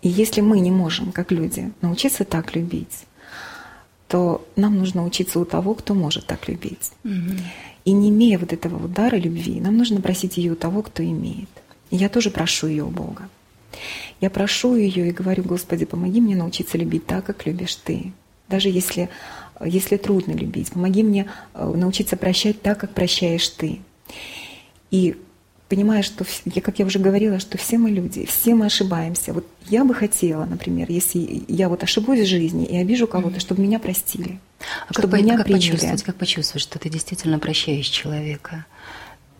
И 0.00 0.08
если 0.08 0.40
мы 0.40 0.60
не 0.60 0.70
можем, 0.70 1.12
как 1.12 1.30
люди, 1.30 1.72
научиться 1.82 2.24
так 2.24 2.56
любить, 2.56 3.06
то 4.08 4.46
нам 4.56 4.78
нужно 4.78 5.04
учиться 5.04 5.40
у 5.40 5.44
того, 5.44 5.74
кто 5.74 5.94
может 5.94 6.26
так 6.26 6.48
любить. 6.48 6.92
Mm-hmm. 7.04 7.40
И 7.84 7.92
не 7.92 8.08
имея 8.08 8.38
вот 8.38 8.52
этого 8.52 8.82
удара 8.84 9.16
любви, 9.16 9.60
нам 9.60 9.76
нужно 9.76 10.00
просить 10.00 10.38
ее 10.38 10.52
у 10.52 10.56
того, 10.56 10.82
кто 10.82 11.04
имеет. 11.04 11.48
И 11.90 11.96
я 11.96 12.08
тоже 12.08 12.30
прошу 12.30 12.66
ее 12.66 12.84
у 12.84 12.90
Бога. 12.90 13.28
Я 14.20 14.30
прошу 14.30 14.76
ее 14.76 15.08
и 15.08 15.12
говорю, 15.12 15.42
Господи, 15.42 15.84
помоги 15.84 16.20
мне 16.20 16.36
научиться 16.36 16.78
любить 16.78 17.06
так, 17.06 17.24
как 17.24 17.46
любишь 17.46 17.74
Ты. 17.76 18.12
Даже 18.48 18.68
если, 18.68 19.08
если 19.64 19.96
трудно 19.96 20.32
любить, 20.32 20.72
помоги 20.72 21.02
мне 21.02 21.28
э, 21.54 21.72
научиться 21.74 22.16
прощать 22.16 22.62
так, 22.62 22.78
как 22.78 22.94
прощаешь 22.94 23.48
Ты. 23.48 23.80
И 24.90 25.16
понимая, 25.68 26.02
что, 26.02 26.24
как 26.62 26.78
я 26.78 26.86
уже 26.86 26.98
говорила, 26.98 27.40
что 27.40 27.58
все 27.58 27.76
мы 27.76 27.90
люди, 27.90 28.24
все 28.26 28.54
мы 28.54 28.66
ошибаемся. 28.66 29.32
Вот 29.32 29.46
я 29.68 29.84
бы 29.84 29.94
хотела, 29.94 30.44
например, 30.44 30.86
если 30.90 31.44
я 31.48 31.68
вот 31.68 31.82
ошибусь 31.82 32.20
в 32.20 32.26
жизни 32.26 32.64
и 32.64 32.76
обижу 32.76 33.06
кого-то, 33.06 33.40
чтобы 33.40 33.62
меня 33.62 33.78
простили. 33.78 34.38
А 34.88 34.92
чтобы 34.92 35.12
как, 35.12 35.20
меня 35.20 35.36
как 35.36 35.46
приняли. 35.46 35.70
почувствовать, 35.70 36.02
как 36.04 36.16
почувствовать, 36.16 36.62
что 36.62 36.78
ты 36.78 36.88
действительно 36.88 37.38
прощаешь 37.38 37.88
человека? 37.88 38.64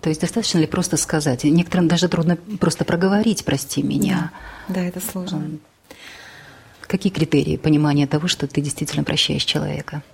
То 0.06 0.10
есть 0.10 0.20
достаточно 0.20 0.60
ли 0.60 0.68
просто 0.68 0.96
сказать? 0.96 1.42
Некоторым 1.42 1.88
даже 1.88 2.08
трудно 2.08 2.36
просто 2.60 2.84
проговорить 2.84 3.44
«прости 3.44 3.82
меня». 3.82 4.30
Да, 4.68 4.74
да 4.74 4.82
это 4.82 5.00
сложно. 5.00 5.58
Какие 6.82 7.12
критерии 7.12 7.56
понимания 7.56 8.06
того, 8.06 8.28
что 8.28 8.46
ты 8.46 8.60
действительно 8.60 9.02
прощаешь 9.02 9.42
человека? 9.42 10.04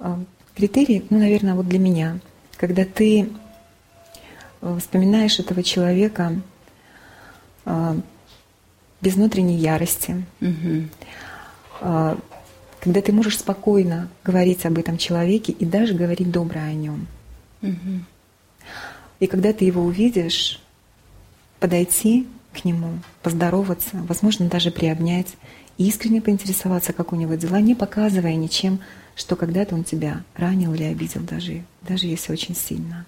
А, 0.00 0.22
критерии, 0.54 1.02
ну, 1.08 1.18
наверное, 1.18 1.54
вот 1.54 1.66
для 1.66 1.78
меня. 1.78 2.20
Когда 2.58 2.84
ты 2.84 3.30
э, 4.60 4.78
вспоминаешь 4.78 5.38
этого 5.38 5.62
человека 5.62 6.38
а, 7.64 7.96
без 9.00 9.14
внутренней 9.14 9.56
ярости, 9.56 10.26
угу. 10.42 12.18
когда 12.80 13.00
ты 13.00 13.12
можешь 13.12 13.38
спокойно 13.38 14.10
говорить 14.24 14.66
об 14.66 14.76
этом 14.76 14.98
человеке 14.98 15.52
и 15.52 15.64
даже 15.64 15.94
говорить 15.94 16.30
доброе 16.30 16.68
о 16.68 16.74
нем. 16.74 17.06
Угу. 17.62 18.04
И 19.20 19.26
когда 19.26 19.52
ты 19.52 19.64
его 19.64 19.82
увидишь, 19.82 20.60
подойти 21.60 22.26
к 22.52 22.64
нему, 22.64 22.98
поздороваться, 23.22 23.98
возможно, 24.08 24.48
даже 24.48 24.70
приобнять, 24.70 25.28
искренне 25.78 26.20
поинтересоваться, 26.20 26.92
как 26.92 27.12
у 27.12 27.16
него 27.16 27.34
дела, 27.34 27.60
не 27.60 27.74
показывая 27.74 28.34
ничем, 28.34 28.80
что 29.14 29.36
когда-то 29.36 29.74
он 29.74 29.84
тебя 29.84 30.24
ранил 30.34 30.74
или 30.74 30.84
обидел 30.84 31.20
даже, 31.20 31.62
даже 31.82 32.06
если 32.06 32.32
очень 32.32 32.56
сильно. 32.56 33.06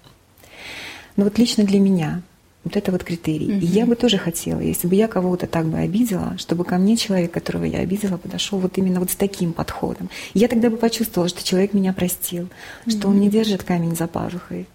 Но 1.15 1.25
вот 1.25 1.37
лично 1.37 1.63
для 1.63 1.79
меня 1.79 2.21
вот 2.63 2.77
это 2.77 2.91
вот 2.91 3.03
критерий. 3.03 3.49
Mm-hmm. 3.49 3.59
И 3.59 3.65
я 3.65 3.85
бы 3.85 3.95
тоже 3.95 4.17
хотела, 4.17 4.59
если 4.59 4.87
бы 4.87 4.95
я 4.95 5.07
кого-то 5.07 5.47
так 5.47 5.65
бы 5.67 5.77
обидела, 5.77 6.37
чтобы 6.37 6.63
ко 6.63 6.77
мне 6.77 6.95
человек, 6.95 7.31
которого 7.31 7.65
я 7.65 7.79
обидела, 7.79 8.17
подошел 8.17 8.57
вот 8.59 8.77
именно 8.77 8.99
вот 8.99 9.11
с 9.11 9.15
таким 9.15 9.51
подходом. 9.51 10.09
И 10.33 10.39
я 10.39 10.47
тогда 10.47 10.69
бы 10.69 10.77
почувствовала, 10.77 11.27
что 11.27 11.43
человек 11.43 11.73
меня 11.73 11.91
простил, 11.91 12.43
mm-hmm. 12.43 12.91
что 12.91 13.09
он 13.09 13.19
не 13.19 13.29
держит 13.29 13.63
камень 13.63 13.95
за 13.95 14.07
пазухой, 14.07 14.67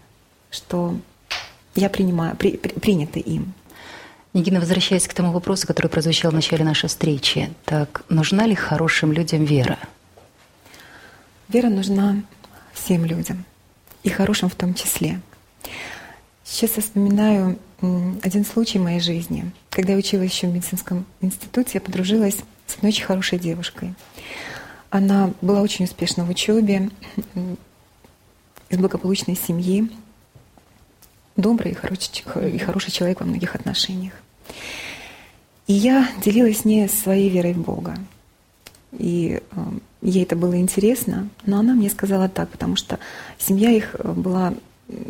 что 0.50 0.96
я 1.78 1.88
принимаю, 1.88 2.36
при, 2.36 2.56
при, 2.56 2.70
принято 2.72 3.18
им. 3.18 3.54
Нигина, 4.34 4.60
возвращаясь 4.60 5.08
к 5.08 5.14
тому 5.14 5.32
вопросу, 5.32 5.66
который 5.66 5.88
прозвучал 5.88 6.30
в 6.30 6.34
начале 6.34 6.64
нашей 6.64 6.88
встречи, 6.88 7.50
так 7.64 8.04
нужна 8.08 8.46
ли 8.46 8.54
хорошим 8.54 9.12
людям 9.12 9.44
вера? 9.44 9.78
Вера 11.48 11.68
нужна 11.68 12.22
всем 12.72 13.04
людям, 13.04 13.44
и 14.02 14.10
хорошим 14.10 14.48
в 14.48 14.54
том 14.54 14.74
числе. 14.74 15.20
Сейчас 16.44 16.76
я 16.76 16.82
вспоминаю 16.82 17.58
один 18.22 18.44
случай 18.44 18.78
в 18.78 18.82
моей 18.82 19.00
жизни. 19.00 19.50
Когда 19.70 19.92
я 19.92 19.98
училась 19.98 20.32
еще 20.32 20.46
в 20.46 20.52
медицинском 20.52 21.06
институте, 21.20 21.72
я 21.74 21.80
подружилась 21.80 22.36
с 22.66 22.76
одной 22.76 22.90
очень 22.92 23.04
хорошей 23.04 23.38
девушкой. 23.38 23.94
Она 24.90 25.32
была 25.40 25.60
очень 25.60 25.84
успешна 25.84 26.24
в 26.24 26.30
учебе, 26.30 26.90
из 28.68 28.78
благополучной 28.78 29.36
семьи, 29.36 29.90
добрый 31.38 31.72
и 31.72 31.74
хороший, 31.74 32.52
и 32.52 32.58
хороший 32.58 32.90
человек 32.90 33.20
во 33.20 33.26
многих 33.26 33.54
отношениях. 33.54 34.12
И 35.66 35.72
я 35.72 36.08
делилась 36.22 36.58
с 36.58 36.64
ней 36.64 36.88
своей 36.88 37.30
верой 37.30 37.54
в 37.54 37.62
Бога. 37.62 37.96
И 38.92 39.40
э, 39.50 39.60
ей 40.02 40.24
это 40.24 40.34
было 40.34 40.58
интересно, 40.58 41.28
но 41.46 41.58
она 41.58 41.74
мне 41.74 41.90
сказала 41.90 42.28
так, 42.28 42.48
потому 42.48 42.76
что 42.76 42.98
семья 43.38 43.70
их 43.70 43.94
э, 43.98 44.12
была, 44.12 44.54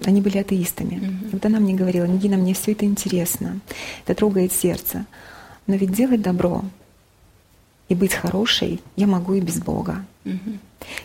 они 0.05 0.21
были 0.21 0.39
атеистами. 0.39 0.95
Mm-hmm. 0.95 1.29
И 1.29 1.33
вот 1.33 1.47
она 1.47 1.61
мне 1.61 1.75
говорила, 1.75 2.05
Нигина, 2.05 2.37
мне 2.37 2.55
все 2.55 2.73
это 2.73 2.85
интересно, 2.85 3.61
это 4.05 4.17
трогает 4.17 4.53
сердце, 4.53 5.07
но 5.69 5.77
ведь 5.77 5.93
делать 5.93 6.23
добро 6.23 6.65
и 7.89 7.95
быть 7.95 8.13
хорошей 8.13 8.81
я 8.97 9.07
могу 9.07 9.35
и 9.35 9.41
без 9.41 9.61
Бога. 9.61 10.05
Mm-hmm. 10.25 10.59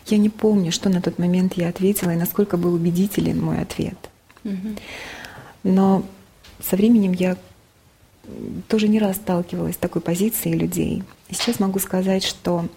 Я 0.08 0.18
не 0.18 0.30
помню, 0.30 0.72
что 0.72 0.90
на 0.90 1.00
тот 1.00 1.20
момент 1.20 1.54
я 1.58 1.70
ответила 1.70 2.10
и 2.10 2.18
насколько 2.18 2.58
был 2.58 2.74
убедителен 2.74 3.40
мой 3.40 3.62
ответ. 3.62 4.10
Но 5.64 6.06
со 6.62 6.76
временем 6.76 7.14
я 7.14 7.38
тоже 8.68 8.88
не 8.88 9.00
раз 9.00 9.18
сталкивалась 9.18 9.76
с 9.76 9.78
такой 9.78 10.02
позицией 10.02 10.58
людей. 10.58 11.04
И 11.30 11.34
сейчас 11.34 11.60
могу 11.60 11.80
сказать, 11.80 12.24
что 12.24 12.68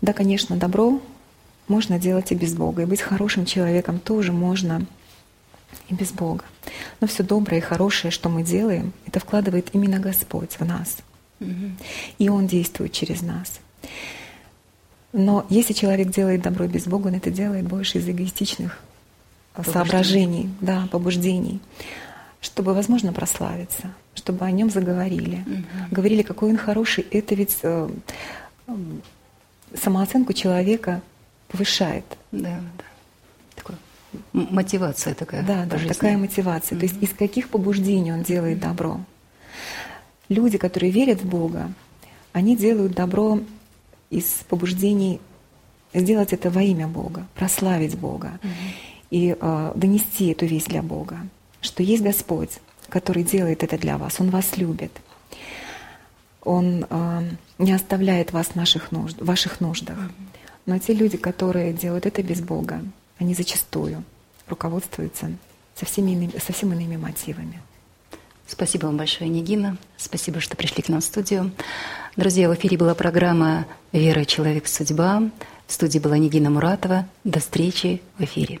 да, 0.00 0.12
конечно, 0.12 0.56
добро 0.56 1.00
можно 1.66 1.98
делать 1.98 2.30
и 2.32 2.34
без 2.34 2.54
Бога. 2.54 2.82
И 2.82 2.86
быть 2.86 3.00
хорошим 3.00 3.46
человеком 3.46 3.98
тоже 3.98 4.32
можно 4.32 4.86
и 5.88 5.94
без 5.94 6.12
Бога. 6.12 6.44
Но 7.00 7.06
все 7.06 7.22
доброе 7.22 7.58
и 7.58 7.62
хорошее, 7.62 8.10
что 8.10 8.28
мы 8.28 8.42
делаем, 8.42 8.92
это 9.06 9.20
вкладывает 9.20 9.68
именно 9.72 9.98
Господь 9.98 10.52
в 10.58 10.64
нас. 10.64 10.98
Угу. 11.40 11.70
И 12.18 12.28
Он 12.28 12.46
действует 12.46 12.92
через 12.92 13.22
нас. 13.22 13.60
Но 15.12 15.46
если 15.48 15.72
человек 15.72 16.10
делает 16.10 16.42
добро 16.42 16.66
без 16.66 16.84
Бога, 16.84 17.08
он 17.08 17.14
это 17.14 17.30
делает 17.30 17.66
больше 17.66 17.98
из 17.98 18.08
эгоистичных 18.08 18.78
соображений, 19.64 20.50
да, 20.60 20.88
побуждений, 20.90 21.60
чтобы, 22.40 22.74
возможно, 22.74 23.12
прославиться, 23.12 23.92
чтобы 24.14 24.44
о 24.44 24.50
нем 24.50 24.70
заговорили, 24.70 25.44
угу. 25.46 25.64
говорили, 25.90 26.22
какой 26.22 26.50
он 26.50 26.56
хороший. 26.56 27.04
Это 27.10 27.34
ведь 27.34 27.58
э, 27.62 27.88
самооценку 29.74 30.32
человека 30.32 31.02
повышает. 31.48 32.04
Да, 32.32 32.60
да. 32.76 32.84
Такой 33.56 33.76
Мотивация 34.32 35.14
такая. 35.14 35.42
Да, 35.42 35.64
да, 35.64 35.76
жизни. 35.76 35.92
такая 35.92 36.16
мотивация. 36.16 36.76
Mm-hmm. 36.76 36.80
То 36.80 36.86
есть 36.86 37.02
из 37.02 37.12
каких 37.14 37.48
побуждений 37.48 38.12
он 38.12 38.22
делает 38.22 38.60
добро? 38.60 39.00
Люди, 40.28 40.58
которые 40.58 40.92
верят 40.92 41.22
в 41.22 41.28
Бога, 41.28 41.72
они 42.32 42.56
делают 42.56 42.92
добро 42.92 43.40
из 44.10 44.24
побуждений 44.48 45.20
сделать 45.92 46.32
это 46.32 46.50
во 46.50 46.62
имя 46.62 46.86
Бога, 46.86 47.26
прославить 47.34 47.98
Бога 47.98 48.38
mm-hmm. 48.42 48.87
И 49.10 49.36
э, 49.38 49.72
донести 49.74 50.28
эту 50.28 50.46
весть 50.46 50.68
для 50.68 50.82
Бога, 50.82 51.18
что 51.60 51.82
есть 51.82 52.02
Господь, 52.02 52.58
который 52.88 53.22
делает 53.22 53.62
это 53.62 53.78
для 53.78 53.98
вас, 53.98 54.20
Он 54.20 54.30
вас 54.30 54.56
любит. 54.56 54.92
Он 56.42 56.86
э, 56.88 57.30
не 57.58 57.72
оставляет 57.72 58.32
вас 58.32 58.48
в 58.48 58.54
наших 58.54 58.92
нужд, 58.92 59.20
в 59.20 59.24
ваших 59.24 59.60
нуждах. 59.60 59.98
Но 60.66 60.78
те 60.78 60.92
люди, 60.92 61.16
которые 61.16 61.72
делают 61.72 62.06
это 62.06 62.22
без 62.22 62.40
Бога, 62.40 62.82
они 63.18 63.34
зачастую 63.34 64.04
руководствуются 64.46 65.32
совсем 65.74 66.06
иными, 66.06 66.32
совсем 66.38 66.72
иными 66.72 66.96
мотивами. 66.96 67.60
Спасибо 68.46 68.86
вам 68.86 68.96
большое, 68.96 69.28
Нигина. 69.28 69.76
Спасибо, 69.96 70.40
что 70.40 70.56
пришли 70.56 70.82
к 70.82 70.88
нам 70.88 71.00
в 71.00 71.04
студию. 71.04 71.52
Друзья, 72.16 72.48
в 72.48 72.54
эфире 72.54 72.78
была 72.78 72.94
программа 72.94 73.66
«Вера. 73.92 74.24
Человек. 74.24 74.66
Судьба». 74.68 75.30
В 75.66 75.72
студии 75.72 75.98
была 75.98 76.16
Нигина 76.16 76.48
Муратова. 76.48 77.06
До 77.24 77.40
встречи 77.40 78.00
в 78.16 78.24
эфире. 78.24 78.60